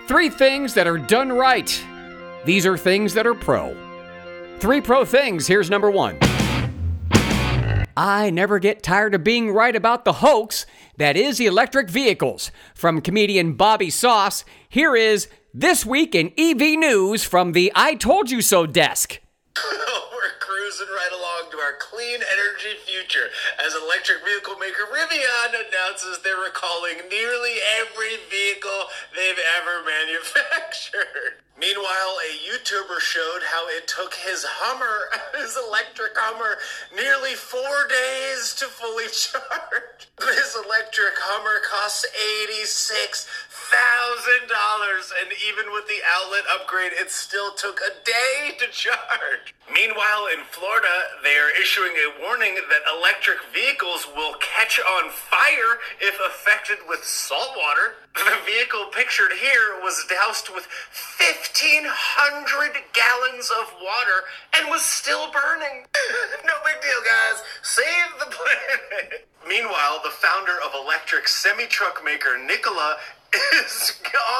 Three 0.08 0.30
things 0.30 0.74
that 0.74 0.88
are 0.88 0.98
done 0.98 1.32
right. 1.32 1.84
These 2.44 2.66
are 2.66 2.78
things 2.78 3.14
that 3.14 3.26
are 3.26 3.34
pro. 3.34 3.76
Three 4.60 4.82
pro 4.82 5.06
things. 5.06 5.48
Here's 5.48 5.70
number 5.70 5.90
one. 5.90 6.18
I 7.96 8.30
never 8.30 8.58
get 8.60 8.84
tired 8.84 9.14
of 9.14 9.24
being 9.24 9.52
right 9.52 9.76
about 9.76 10.06
the 10.06 10.14
hoax 10.14 10.66
that 10.98 11.16
is 11.18 11.40
electric 11.40 11.90
vehicles. 11.90 12.52
From 12.74 13.02
comedian 13.02 13.54
Bobby 13.54 13.90
Sauce, 13.90 14.44
here 14.70 14.96
is 14.96 15.28
This 15.54 15.86
Week 15.86 16.16
in 16.16 16.32
EV 16.38 16.80
News 16.80 17.26
from 17.26 17.52
the 17.52 17.74
I 17.76 17.96
Told 17.96 18.32
You 18.32 18.40
So 18.40 18.66
desk. 18.66 19.20
We're 19.60 20.40
cruising 20.40 20.88
right 20.88 21.12
along 21.12 21.52
to 21.52 21.58
our 21.58 21.74
clean 21.78 22.24
energy 22.24 22.80
future 22.88 23.28
as 23.60 23.76
electric 23.76 24.24
vehicle 24.24 24.56
maker 24.56 24.88
Rivian 24.88 25.52
announces 25.52 26.24
they're 26.24 26.40
recalling 26.40 27.04
nearly 27.12 27.60
every 27.84 28.16
vehicle 28.32 28.88
they've 29.14 29.44
ever 29.60 29.84
manufactured. 29.92 31.44
Meanwhile, 31.62 32.18
a 32.26 32.34
YouTuber 32.42 32.98
showed 33.00 33.46
how 33.46 33.70
it 33.70 33.86
took 33.88 34.16
his 34.16 34.44
Hummer, 34.44 35.14
his 35.38 35.54
electric 35.56 36.18
Hummer, 36.18 36.58
nearly 36.90 37.38
four 37.38 37.86
days 37.86 38.58
to 38.58 38.66
fully 38.66 39.06
charge. 39.14 40.10
This 40.18 40.58
electric 40.58 41.14
Hummer 41.22 41.62
costs 41.62 42.02
$86,000, 42.50 43.30
and 45.22 45.30
even 45.54 45.70
with 45.70 45.86
the 45.86 46.02
outlet 46.18 46.50
upgrade, 46.50 46.98
it 46.98 47.14
still 47.14 47.54
took 47.54 47.78
a 47.78 47.94
day 48.10 48.58
to 48.58 48.66
charge. 48.74 49.54
Meanwhile, 49.70 50.34
in 50.34 50.44
Florida, 50.50 51.22
they 51.22 51.38
are 51.38 51.54
issuing 51.62 51.94
a 51.94 52.26
warning 52.26 52.56
that 52.58 52.90
electric 52.90 53.38
vehicles 53.54 54.10
will 54.18 54.34
catch 54.42 54.82
on 54.82 55.14
fire 55.14 55.78
if 56.02 56.18
affected 56.26 56.80
with 56.90 57.06
salt 57.06 57.54
water. 57.54 58.02
The 58.22 58.38
vehicle 58.46 58.88
pictured 58.92 59.32
here 59.40 59.80
was 59.82 60.06
doused 60.10 60.50
with 60.54 60.68
1,500 61.54 62.80
gallons 62.94 63.52
of 63.52 63.74
water 63.84 64.26
and 64.56 64.70
was 64.70 64.82
still 64.82 65.32
burning. 65.32 65.86
no 66.46 66.54
big 66.64 66.82
deal, 66.82 67.02
guys. 67.04 67.44
Save 67.62 68.20
the 68.20 68.32
planet. 68.32 69.28
Meanwhile, 69.48 70.00
the 70.04 70.12
founder 70.12 70.56
of 70.64 70.72
electric 70.74 71.28
semi 71.28 71.66
truck 71.66 72.02
maker 72.06 72.38
Nikola 72.38 72.98
is 73.56 73.94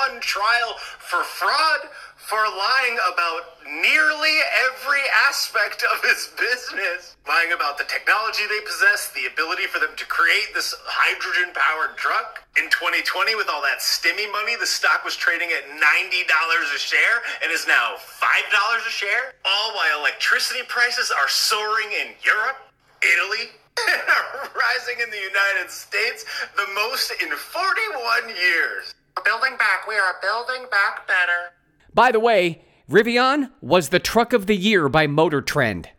on 0.04 0.20
trial 0.20 0.76
for 1.00 1.24
fraud 1.24 1.90
for 2.16 2.38
lying 2.38 2.98
about 3.12 3.60
nearly 3.66 4.36
every 4.68 5.02
aspect 5.28 5.84
of 5.84 6.04
his 6.04 6.30
business. 6.38 7.16
Lying 7.28 7.52
about 7.52 7.78
the 7.78 7.84
technology 7.86 8.44
they 8.48 8.62
possess, 8.62 9.12
the 9.12 9.28
ability 9.32 9.68
for 9.68 9.80
them 9.80 9.92
to 9.98 10.06
create 10.06 10.54
this 10.54 10.76
hydrogen 10.86 11.54
powered 11.56 11.98
truck. 11.98 12.44
In 12.58 12.70
2020, 12.70 13.36
with 13.36 13.50
all 13.50 13.62
that 13.62 13.80
stimmy 13.80 14.32
money, 14.32 14.56
the 14.56 14.68
stock 14.68 15.04
was 15.04 15.16
trading 15.16 15.50
at 15.52 15.68
$90 15.72 15.80
a 15.80 16.80
share 16.80 17.24
and 17.44 17.52
is 17.52 17.68
now 17.68 17.96
$5 18.00 18.88
a 18.88 18.92
share. 18.92 19.36
All 19.46 19.76
while 19.76 20.02
electricity 20.02 20.62
prices 20.68 21.12
are 21.12 21.30
soaring 21.30 21.92
in 21.92 22.16
Europe, 22.24 22.60
Italy, 23.02 23.52
rising 24.56 25.02
in 25.04 25.10
the 25.10 25.18
United 25.18 25.70
States, 25.72 26.26
the 26.56 26.68
most 26.74 27.12
in 27.22 27.30
41 27.30 28.30
years. 28.30 28.96
We're 29.18 29.24
building 29.24 29.58
back. 29.58 29.88
We 29.88 29.96
are 29.96 30.16
building 30.22 30.68
back 30.72 31.08
better. 31.08 31.54
By 31.94 32.12
the 32.12 32.20
way, 32.20 32.64
Rivian 32.90 33.52
was 33.62 33.90
the 33.90 34.00
truck 34.00 34.34
of 34.34 34.48
the 34.48 34.56
year 34.56 34.90
by 34.90 35.08
Motor 35.08 35.42
Trend. 35.42 35.90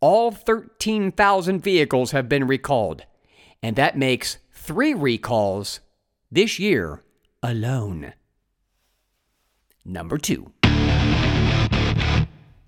all 0.00 0.32
13,000 0.32 1.62
vehicles 1.62 2.10
have 2.10 2.28
been 2.28 2.46
recalled, 2.46 3.04
and 3.62 3.76
that 3.76 3.96
makes 3.96 4.38
three 4.52 4.92
recalls 4.94 5.78
this 6.30 6.58
year 6.58 7.04
alone. 7.42 8.12
Number 9.84 10.18
two. 10.18 10.52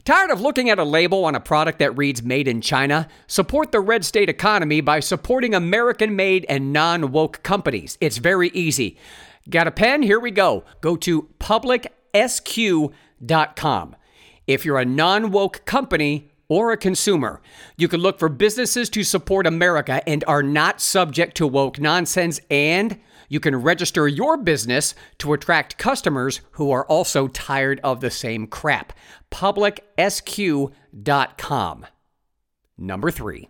Tired 0.05 0.31
of 0.31 0.41
looking 0.43 0.69
at 0.69 0.79
a 0.79 0.85
label 0.85 1.25
on 1.25 1.35
a 1.35 1.41
product 1.41 1.79
that 1.79 1.97
reads 1.97 2.23
Made 2.23 2.47
in 2.47 2.61
China? 2.61 3.09
Support 3.27 3.73
the 3.73 3.81
red 3.81 4.05
state 4.05 4.29
economy 4.29 4.83
by 4.83 5.01
supporting 5.01 5.55
American 5.55 6.15
made 6.15 6.45
and 6.47 6.75
non 6.75 7.11
woke 7.11 7.43
companies. 7.43 7.97
It's 8.03 8.19
very 8.19 8.51
easy. 8.51 8.99
Got 9.49 9.67
a 9.67 9.71
pen? 9.71 10.03
Here 10.03 10.21
we 10.21 10.31
go. 10.31 10.65
Go 10.83 10.97
to 10.97 11.31
publicsq.com. 11.41 11.97
If 14.47 14.67
you're 14.67 14.79
a 14.79 14.85
non 14.85 15.31
woke 15.31 15.65
company 15.65 16.31
or 16.49 16.71
a 16.71 16.77
consumer, 16.77 17.41
you 17.79 17.89
can 17.89 18.01
look 18.01 18.19
for 18.19 18.29
businesses 18.29 18.91
to 18.91 19.05
support 19.05 19.47
America 19.47 20.07
and 20.07 20.23
are 20.27 20.43
not 20.43 20.83
subject 20.83 21.35
to 21.39 21.47
woke 21.47 21.81
nonsense 21.81 22.43
and 22.51 23.01
you 23.29 23.41
can 23.41 23.57
register 23.57 24.07
your 24.09 24.37
business 24.37 24.95
to 25.19 25.33
attract 25.33 25.79
customers 25.79 26.41
who 26.53 26.71
are 26.71 26.87
also 26.87 27.27
tired 27.29 27.81
of 27.83 28.01
the 28.01 28.11
same 28.11 28.47
crap. 28.47 28.93
PublicSQ.com. 29.31 31.87
Number 32.77 33.11
three. 33.11 33.49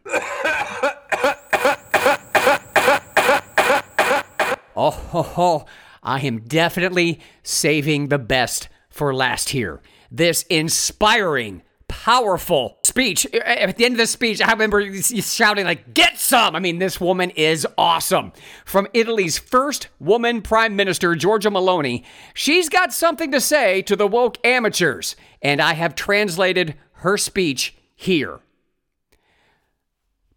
oh, 4.77 4.91
ho, 4.91 5.23
ho. 5.23 5.67
I 6.03 6.21
am 6.21 6.41
definitely 6.41 7.21
saving 7.43 8.09
the 8.09 8.19
best 8.19 8.69
for 8.91 9.15
last 9.15 9.51
here. 9.51 9.81
This 10.11 10.43
inspiring 10.45 11.63
powerful 12.03 12.79
speech. 12.83 13.27
Uh, 13.33 13.39
uh, 13.39 13.69
at 13.69 13.77
the 13.77 13.85
end 13.85 13.95
of 13.95 13.99
the 13.99 14.07
speech, 14.07 14.43
I 14.43 14.51
remember 14.51 14.85
shouting 15.03 15.65
like, 15.65 15.95
"Get 15.95 16.19
some!" 16.19 16.57
I 16.57 16.61
mean, 16.61 16.79
this 16.79 17.01
woman 17.01 17.31
is 17.31 17.67
awesome. 17.79 18.33
From 18.65 18.89
Italy's 18.93 19.39
first 19.39 19.89
woman 20.01 20.43
prime 20.43 20.75
minister, 20.75 21.15
Giorgia 21.15 21.53
Meloni, 21.53 22.05
she's 22.35 22.69
got 22.69 22.93
something 22.93 23.31
to 23.31 23.41
say 23.41 23.81
to 23.83 23.95
the 23.95 24.09
woke 24.09 24.45
amateurs, 24.45 25.15
and 25.41 25.63
I 25.63 25.75
have 25.75 25.95
translated 25.95 26.75
her 27.05 27.17
speech 27.17 27.77
here. 27.95 28.41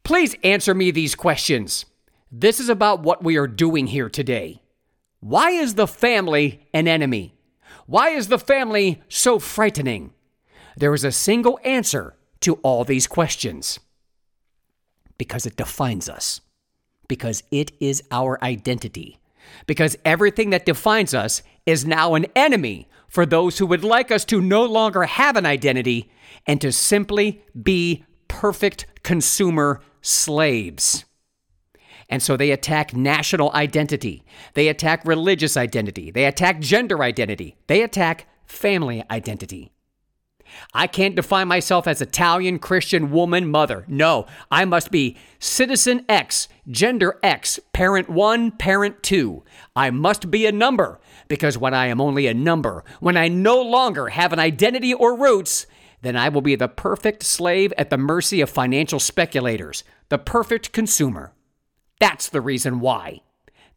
Please 0.04 0.36
answer 0.44 0.74
me 0.74 0.92
these 0.92 1.16
questions. 1.16 1.86
This 2.32 2.60
is 2.60 2.70
about 2.70 3.02
what 3.02 3.24
we 3.24 3.36
are 3.38 3.48
doing 3.48 3.88
here 3.88 4.10
today. 4.10 4.62
Why 5.20 5.52
is 5.52 5.74
the 5.74 5.88
family 5.88 6.68
an 6.74 6.88
enemy? 6.88 7.34
Why 7.88 8.10
is 8.10 8.28
the 8.28 8.40
family 8.40 9.02
so 9.10 9.40
frightening? 9.40 10.14
There 10.78 10.94
is 10.94 11.04
a 11.04 11.12
single 11.12 11.60
answer 11.64 12.14
to 12.42 12.56
all 12.62 12.84
these 12.84 13.08
questions 13.08 13.80
because 15.18 15.48
it 15.48 15.58
defines 15.58 16.08
us, 16.08 16.40
because 17.08 17.42
it 17.50 17.72
is 17.80 18.04
our 18.12 18.42
identity, 18.44 19.18
because 19.66 19.98
everything 20.06 20.52
that 20.52 20.68
defines 20.68 21.16
us 21.16 21.42
is 21.66 21.84
now 21.84 22.14
an 22.14 22.28
enemy 22.36 22.88
for 23.08 23.26
those 23.26 23.58
who 23.58 23.66
would 23.66 23.84
like 23.84 24.12
us 24.12 24.24
to 24.26 24.40
no 24.40 24.64
longer 24.66 25.04
have 25.04 25.36
an 25.36 25.48
identity 25.48 26.12
and 26.46 26.62
to 26.62 26.72
simply 26.72 27.44
be 27.60 28.06
perfect 28.28 28.86
consumer 29.02 29.82
slaves. 30.02 31.06
And 32.08 32.22
so 32.22 32.38
they 32.38 32.52
attack 32.52 32.96
national 32.96 33.52
identity. 33.54 34.24
They 34.54 34.68
attack 34.68 35.04
religious 35.06 35.58
identity. 35.58 36.12
They 36.12 36.26
attack 36.26 36.60
gender 36.60 37.02
identity. 37.02 37.56
They 37.66 37.82
attack 37.82 38.28
family 38.46 39.04
identity. 39.10 39.72
I 40.74 40.88
can't 40.88 41.16
define 41.16 41.48
myself 41.48 41.88
as 41.88 42.02
Italian, 42.02 42.60
Christian, 42.60 43.12
woman, 43.12 43.50
mother. 43.50 43.86
No, 43.88 44.26
I 44.52 44.66
must 44.66 44.92
be 44.92 45.18
citizen 45.40 46.06
X, 46.10 46.48
gender 46.70 47.20
X, 47.24 47.60
parent 47.74 48.10
one, 48.10 48.52
parent 48.52 49.04
two. 49.04 49.44
I 49.76 49.90
must 49.90 50.30
be 50.32 50.46
a 50.46 50.52
number 50.52 51.00
because 51.28 51.58
when 51.58 51.74
I 51.74 51.88
am 51.88 52.02
only 52.02 52.28
a 52.28 52.34
number, 52.34 52.84
when 53.00 53.18
I 53.18 53.28
no 53.28 53.62
longer 53.62 54.10
have 54.10 54.34
an 54.34 54.40
identity 54.40 54.94
or 54.94 55.18
roots, 55.18 55.68
then 56.02 56.16
I 56.16 56.30
will 56.30 56.42
be 56.42 56.56
the 56.56 56.68
perfect 56.68 57.24
slave 57.24 57.74
at 57.78 57.90
the 57.90 57.98
mercy 57.98 58.42
of 58.42 58.50
financial 58.50 59.00
speculators, 59.00 59.84
the 60.10 60.18
perfect 60.18 60.72
consumer. 60.72 61.34
That's 62.00 62.30
the 62.30 62.42
reason 62.42 62.80
why. 62.80 63.22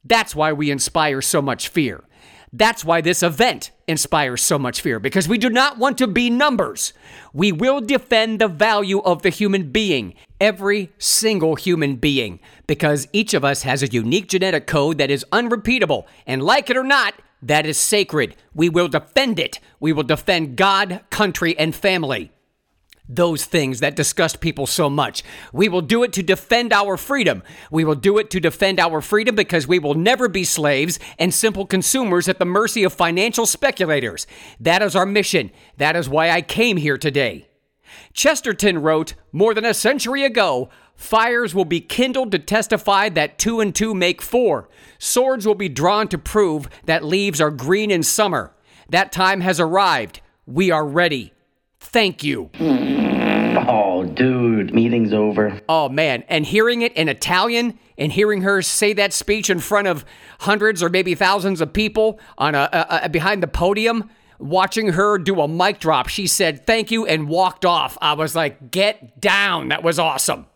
That's 0.04 0.34
why 0.34 0.52
we 0.52 0.70
inspire 0.70 1.20
so 1.20 1.42
much 1.42 1.68
fear. 1.68 2.04
That's 2.52 2.84
why 2.84 3.00
this 3.00 3.22
event 3.22 3.70
inspires 3.86 4.42
so 4.42 4.58
much 4.58 4.80
fear, 4.80 4.98
because 4.98 5.28
we 5.28 5.38
do 5.38 5.48
not 5.48 5.78
want 5.78 5.98
to 5.98 6.08
be 6.08 6.30
numbers. 6.30 6.92
We 7.32 7.52
will 7.52 7.80
defend 7.80 8.40
the 8.40 8.48
value 8.48 9.00
of 9.00 9.22
the 9.22 9.30
human 9.30 9.70
being, 9.70 10.14
every 10.40 10.90
single 10.98 11.54
human 11.54 11.96
being, 11.96 12.40
because 12.66 13.06
each 13.12 13.34
of 13.34 13.44
us 13.44 13.62
has 13.62 13.82
a 13.82 13.88
unique 13.88 14.28
genetic 14.28 14.66
code 14.66 14.98
that 14.98 15.12
is 15.12 15.24
unrepeatable, 15.30 16.08
and 16.26 16.42
like 16.42 16.70
it 16.70 16.76
or 16.76 16.82
not, 16.84 17.14
that 17.42 17.66
is 17.66 17.78
sacred. 17.78 18.36
We 18.52 18.68
will 18.68 18.88
defend 18.88 19.38
it. 19.38 19.60
We 19.78 19.92
will 19.92 20.02
defend 20.02 20.56
God, 20.56 21.02
country, 21.10 21.56
and 21.58 21.74
family 21.74 22.32
those 23.10 23.44
things 23.44 23.80
that 23.80 23.96
disgust 23.96 24.40
people 24.40 24.66
so 24.66 24.88
much. 24.88 25.22
We 25.52 25.68
will 25.68 25.82
do 25.82 26.02
it 26.02 26.12
to 26.14 26.22
defend 26.22 26.72
our 26.72 26.96
freedom. 26.96 27.42
We 27.70 27.84
will 27.84 27.94
do 27.94 28.18
it 28.18 28.30
to 28.30 28.40
defend 28.40 28.80
our 28.80 29.00
freedom 29.00 29.34
because 29.34 29.66
we 29.66 29.78
will 29.78 29.94
never 29.94 30.28
be 30.28 30.44
slaves 30.44 30.98
and 31.18 31.34
simple 31.34 31.66
consumers 31.66 32.28
at 32.28 32.38
the 32.38 32.44
mercy 32.44 32.84
of 32.84 32.92
financial 32.92 33.46
speculators. 33.46 34.26
That 34.60 34.82
is 34.82 34.94
our 34.94 35.06
mission. 35.06 35.50
That 35.76 35.96
is 35.96 36.08
why 36.08 36.30
I 36.30 36.40
came 36.40 36.76
here 36.76 36.96
today. 36.96 37.48
Chesterton 38.12 38.80
wrote 38.80 39.14
more 39.32 39.54
than 39.54 39.64
a 39.64 39.74
century 39.74 40.24
ago 40.24 40.70
Fires 41.00 41.54
will 41.54 41.64
be 41.64 41.80
kindled 41.80 42.30
to 42.32 42.38
testify 42.38 43.08
that 43.08 43.38
two 43.38 43.58
and 43.60 43.74
two 43.74 43.94
make 43.94 44.20
four. 44.20 44.68
Swords 44.98 45.46
will 45.46 45.54
be 45.54 45.70
drawn 45.70 46.08
to 46.08 46.18
prove 46.18 46.68
that 46.84 47.02
leaves 47.02 47.40
are 47.40 47.50
green 47.50 47.90
in 47.90 48.02
summer. 48.02 48.52
That 48.90 49.10
time 49.10 49.40
has 49.40 49.58
arrived. 49.58 50.20
We 50.44 50.70
are 50.70 50.86
ready. 50.86 51.32
Thank 51.80 52.22
you. 52.22 52.50
Meeting's 54.64 55.12
over. 55.12 55.60
Oh, 55.68 55.88
man. 55.88 56.24
And 56.28 56.44
hearing 56.44 56.82
it 56.82 56.92
in 56.94 57.08
Italian 57.08 57.78
and 57.98 58.12
hearing 58.12 58.42
her 58.42 58.62
say 58.62 58.92
that 58.94 59.12
speech 59.12 59.50
in 59.50 59.60
front 59.60 59.88
of 59.88 60.04
hundreds 60.40 60.82
or 60.82 60.88
maybe 60.88 61.14
thousands 61.14 61.60
of 61.60 61.72
people 61.72 62.20
on 62.38 62.54
a, 62.54 62.68
a, 62.72 63.00
a 63.04 63.08
behind 63.08 63.42
the 63.42 63.48
podium, 63.48 64.10
watching 64.38 64.90
her 64.90 65.18
do 65.18 65.40
a 65.40 65.48
mic 65.48 65.80
drop, 65.80 66.08
she 66.08 66.26
said 66.26 66.66
thank 66.66 66.90
you 66.90 67.06
and 67.06 67.28
walked 67.28 67.64
off. 67.64 67.96
I 68.00 68.14
was 68.14 68.34
like, 68.34 68.70
get 68.70 69.20
down. 69.20 69.68
That 69.68 69.82
was 69.82 69.98
awesome. 69.98 70.46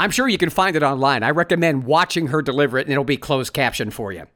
I'm 0.00 0.10
sure 0.10 0.28
you 0.28 0.38
can 0.38 0.50
find 0.50 0.74
it 0.74 0.82
online. 0.82 1.22
I 1.22 1.30
recommend 1.30 1.84
watching 1.84 2.26
her 2.26 2.42
deliver 2.42 2.78
it, 2.78 2.86
and 2.86 2.92
it'll 2.92 3.04
be 3.04 3.16
closed 3.16 3.52
caption 3.52 3.90
for 3.90 4.12
you. 4.12 4.26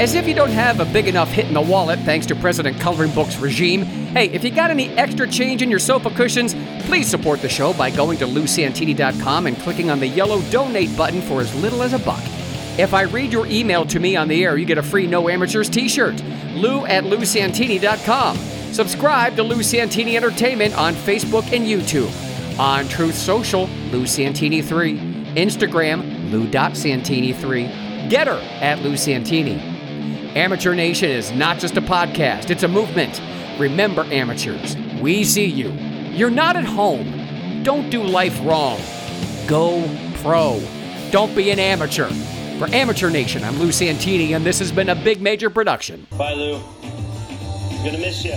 As 0.00 0.14
if 0.14 0.26
you 0.26 0.32
don't 0.32 0.48
have 0.48 0.80
a 0.80 0.86
big 0.86 1.08
enough 1.08 1.28
hit 1.28 1.44
in 1.44 1.52
the 1.52 1.60
wallet 1.60 1.98
thanks 1.98 2.24
to 2.24 2.34
President 2.34 2.80
Coloring 2.80 3.10
Book's 3.10 3.36
regime. 3.36 3.82
Hey, 3.82 4.30
if 4.30 4.42
you 4.42 4.50
got 4.50 4.70
any 4.70 4.88
extra 4.96 5.28
change 5.28 5.60
in 5.60 5.68
your 5.68 5.78
sofa 5.78 6.08
cushions, 6.08 6.54
please 6.86 7.06
support 7.06 7.42
the 7.42 7.50
show 7.50 7.74
by 7.74 7.90
going 7.90 8.16
to 8.16 8.24
lousantini.com 8.26 9.46
and 9.46 9.58
clicking 9.58 9.90
on 9.90 10.00
the 10.00 10.06
yellow 10.06 10.40
donate 10.50 10.96
button 10.96 11.20
for 11.20 11.42
as 11.42 11.54
little 11.56 11.82
as 11.82 11.92
a 11.92 11.98
buck. 11.98 12.22
If 12.78 12.94
I 12.94 13.02
read 13.02 13.30
your 13.30 13.46
email 13.48 13.84
to 13.88 14.00
me 14.00 14.16
on 14.16 14.26
the 14.26 14.42
air, 14.42 14.56
you 14.56 14.64
get 14.64 14.78
a 14.78 14.82
free 14.82 15.06
No 15.06 15.28
Amateurs 15.28 15.68
t 15.68 15.86
shirt. 15.86 16.18
Lou 16.54 16.86
at 16.86 17.04
lousantini.com. 17.04 18.38
Subscribe 18.72 19.36
to 19.36 19.42
Lou 19.42 19.62
Santini 19.62 20.16
Entertainment 20.16 20.74
on 20.78 20.94
Facebook 20.94 21.52
and 21.52 21.66
YouTube. 21.66 22.10
On 22.58 22.88
Truth 22.88 23.16
Social, 23.16 23.66
Lou 23.92 24.04
Santini3. 24.04 25.34
Instagram, 25.34 26.30
Lou.Santini3. 26.32 28.08
Gettr 28.08 28.42
at 28.62 28.78
Lou 28.80 28.96
Santini. 28.96 29.69
Amateur 30.36 30.74
Nation 30.76 31.10
is 31.10 31.32
not 31.32 31.58
just 31.58 31.76
a 31.76 31.80
podcast, 31.80 32.50
it's 32.50 32.62
a 32.62 32.68
movement. 32.68 33.20
Remember, 33.58 34.04
amateurs, 34.12 34.76
we 35.00 35.24
see 35.24 35.46
you. 35.46 35.72
You're 36.12 36.30
not 36.30 36.54
at 36.54 36.64
home. 36.64 37.64
Don't 37.64 37.90
do 37.90 38.00
life 38.00 38.38
wrong. 38.44 38.80
Go 39.48 39.82
pro. 40.22 40.62
Don't 41.10 41.34
be 41.34 41.50
an 41.50 41.58
amateur. 41.58 42.08
For 42.60 42.72
Amateur 42.72 43.10
Nation, 43.10 43.42
I'm 43.42 43.58
Lou 43.58 43.72
Santini, 43.72 44.34
and 44.34 44.46
this 44.46 44.60
has 44.60 44.70
been 44.70 44.90
a 44.90 44.94
big 44.94 45.20
major 45.20 45.50
production. 45.50 46.06
Bye, 46.16 46.34
Lou. 46.34 46.56
I'm 46.56 47.84
gonna 47.84 47.98
miss 47.98 48.24
you. 48.24 48.36